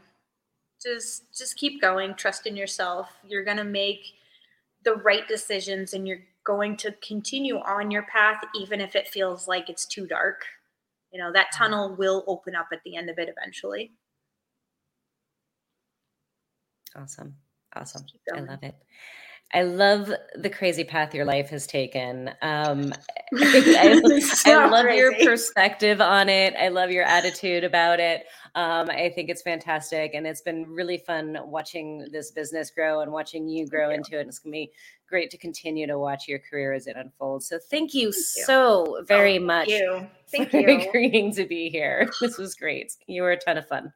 [0.82, 2.16] Just just keep going.
[2.16, 3.10] Trust in yourself.
[3.28, 4.06] You're going to make
[4.84, 9.48] the right decisions and you're going to continue on your path even if it feels
[9.48, 10.46] like it's too dark.
[11.12, 11.64] You know that mm-hmm.
[11.64, 13.92] tunnel will open up at the end of it eventually.
[16.96, 17.36] Awesome.
[17.74, 18.06] Awesome.
[18.34, 18.76] i love it
[19.54, 22.30] I love the crazy path your life has taken.
[22.42, 22.94] Um,
[23.38, 24.02] I,
[24.46, 24.98] I, love crazy.
[24.98, 26.54] your perspective on it.
[26.60, 28.26] I love your attitude about it.
[28.56, 33.12] Um, I think it's fantastic, and it's been really fun watching this business grow and
[33.12, 34.20] watching you grow thank into you.
[34.20, 34.28] it.
[34.28, 34.72] It's gonna be
[35.10, 37.48] great to continue to watch your career as it unfolds.
[37.48, 39.70] So thank you thank so very oh, much.
[39.70, 40.08] Thank you.
[40.32, 40.90] Thank you for you.
[40.90, 42.10] agreeing to be here.
[42.22, 42.94] This was great.
[43.08, 43.92] You were a ton of fun.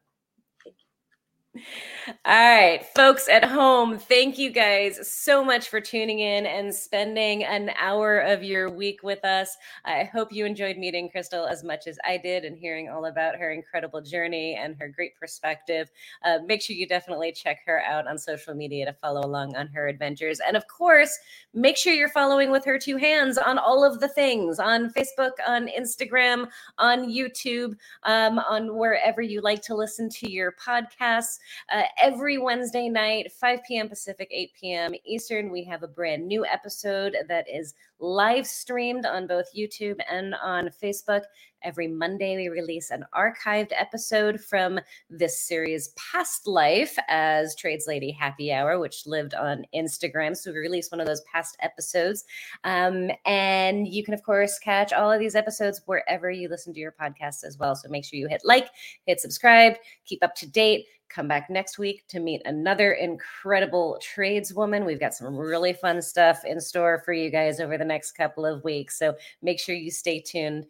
[2.24, 7.44] All right, folks at home, thank you guys so much for tuning in and spending
[7.44, 9.56] an hour of your week with us.
[9.84, 13.36] I hope you enjoyed meeting Krystal as much as I did and hearing all about
[13.36, 15.90] her incredible journey and her great perspective.
[16.24, 19.66] Uh, make sure you definitely check her out on social media to follow along on
[19.68, 20.40] her adventures.
[20.46, 21.18] And of course,
[21.54, 25.32] make sure you're following with her two hands on all of the things on Facebook,
[25.46, 26.48] on Instagram,
[26.78, 31.38] on YouTube, um, on wherever you like to listen to your podcasts.
[31.72, 33.88] Uh, every Wednesday night, 5 p.m.
[33.88, 34.94] Pacific, 8 p.m.
[35.04, 40.34] Eastern, we have a brand new episode that is live streamed on both YouTube and
[40.42, 41.22] on Facebook.
[41.62, 44.78] Every Monday, we release an archived episode from
[45.10, 50.36] this series' past life as Trades Lady Happy Hour, which lived on Instagram.
[50.36, 52.24] So we release one of those past episodes.
[52.62, 56.80] Um, and you can, of course, catch all of these episodes wherever you listen to
[56.80, 57.74] your podcasts as well.
[57.74, 58.68] So make sure you hit like,
[59.06, 59.74] hit subscribe,
[60.04, 60.86] keep up to date.
[61.08, 64.84] Come back next week to meet another incredible tradeswoman.
[64.84, 68.44] We've got some really fun stuff in store for you guys over the next couple
[68.44, 68.98] of weeks.
[68.98, 70.66] So make sure you stay tuned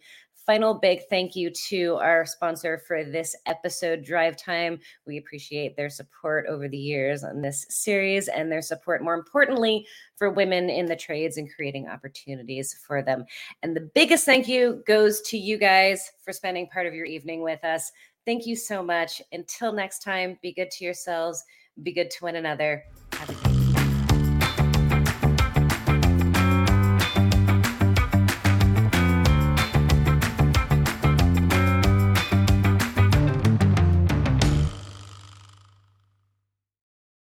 [0.46, 4.78] final big thank you to our sponsor for this episode, Drive Time.
[5.04, 9.86] We appreciate their support over the years on this series and their support, more importantly,
[10.14, 13.24] for women in the trades and creating opportunities for them.
[13.64, 17.42] And the biggest thank you goes to you guys for spending part of your evening
[17.42, 17.90] with us.
[18.24, 19.20] Thank you so much.
[19.32, 21.44] Until next time, be good to yourselves,
[21.82, 22.84] be good to one another.
[23.12, 23.55] Have a good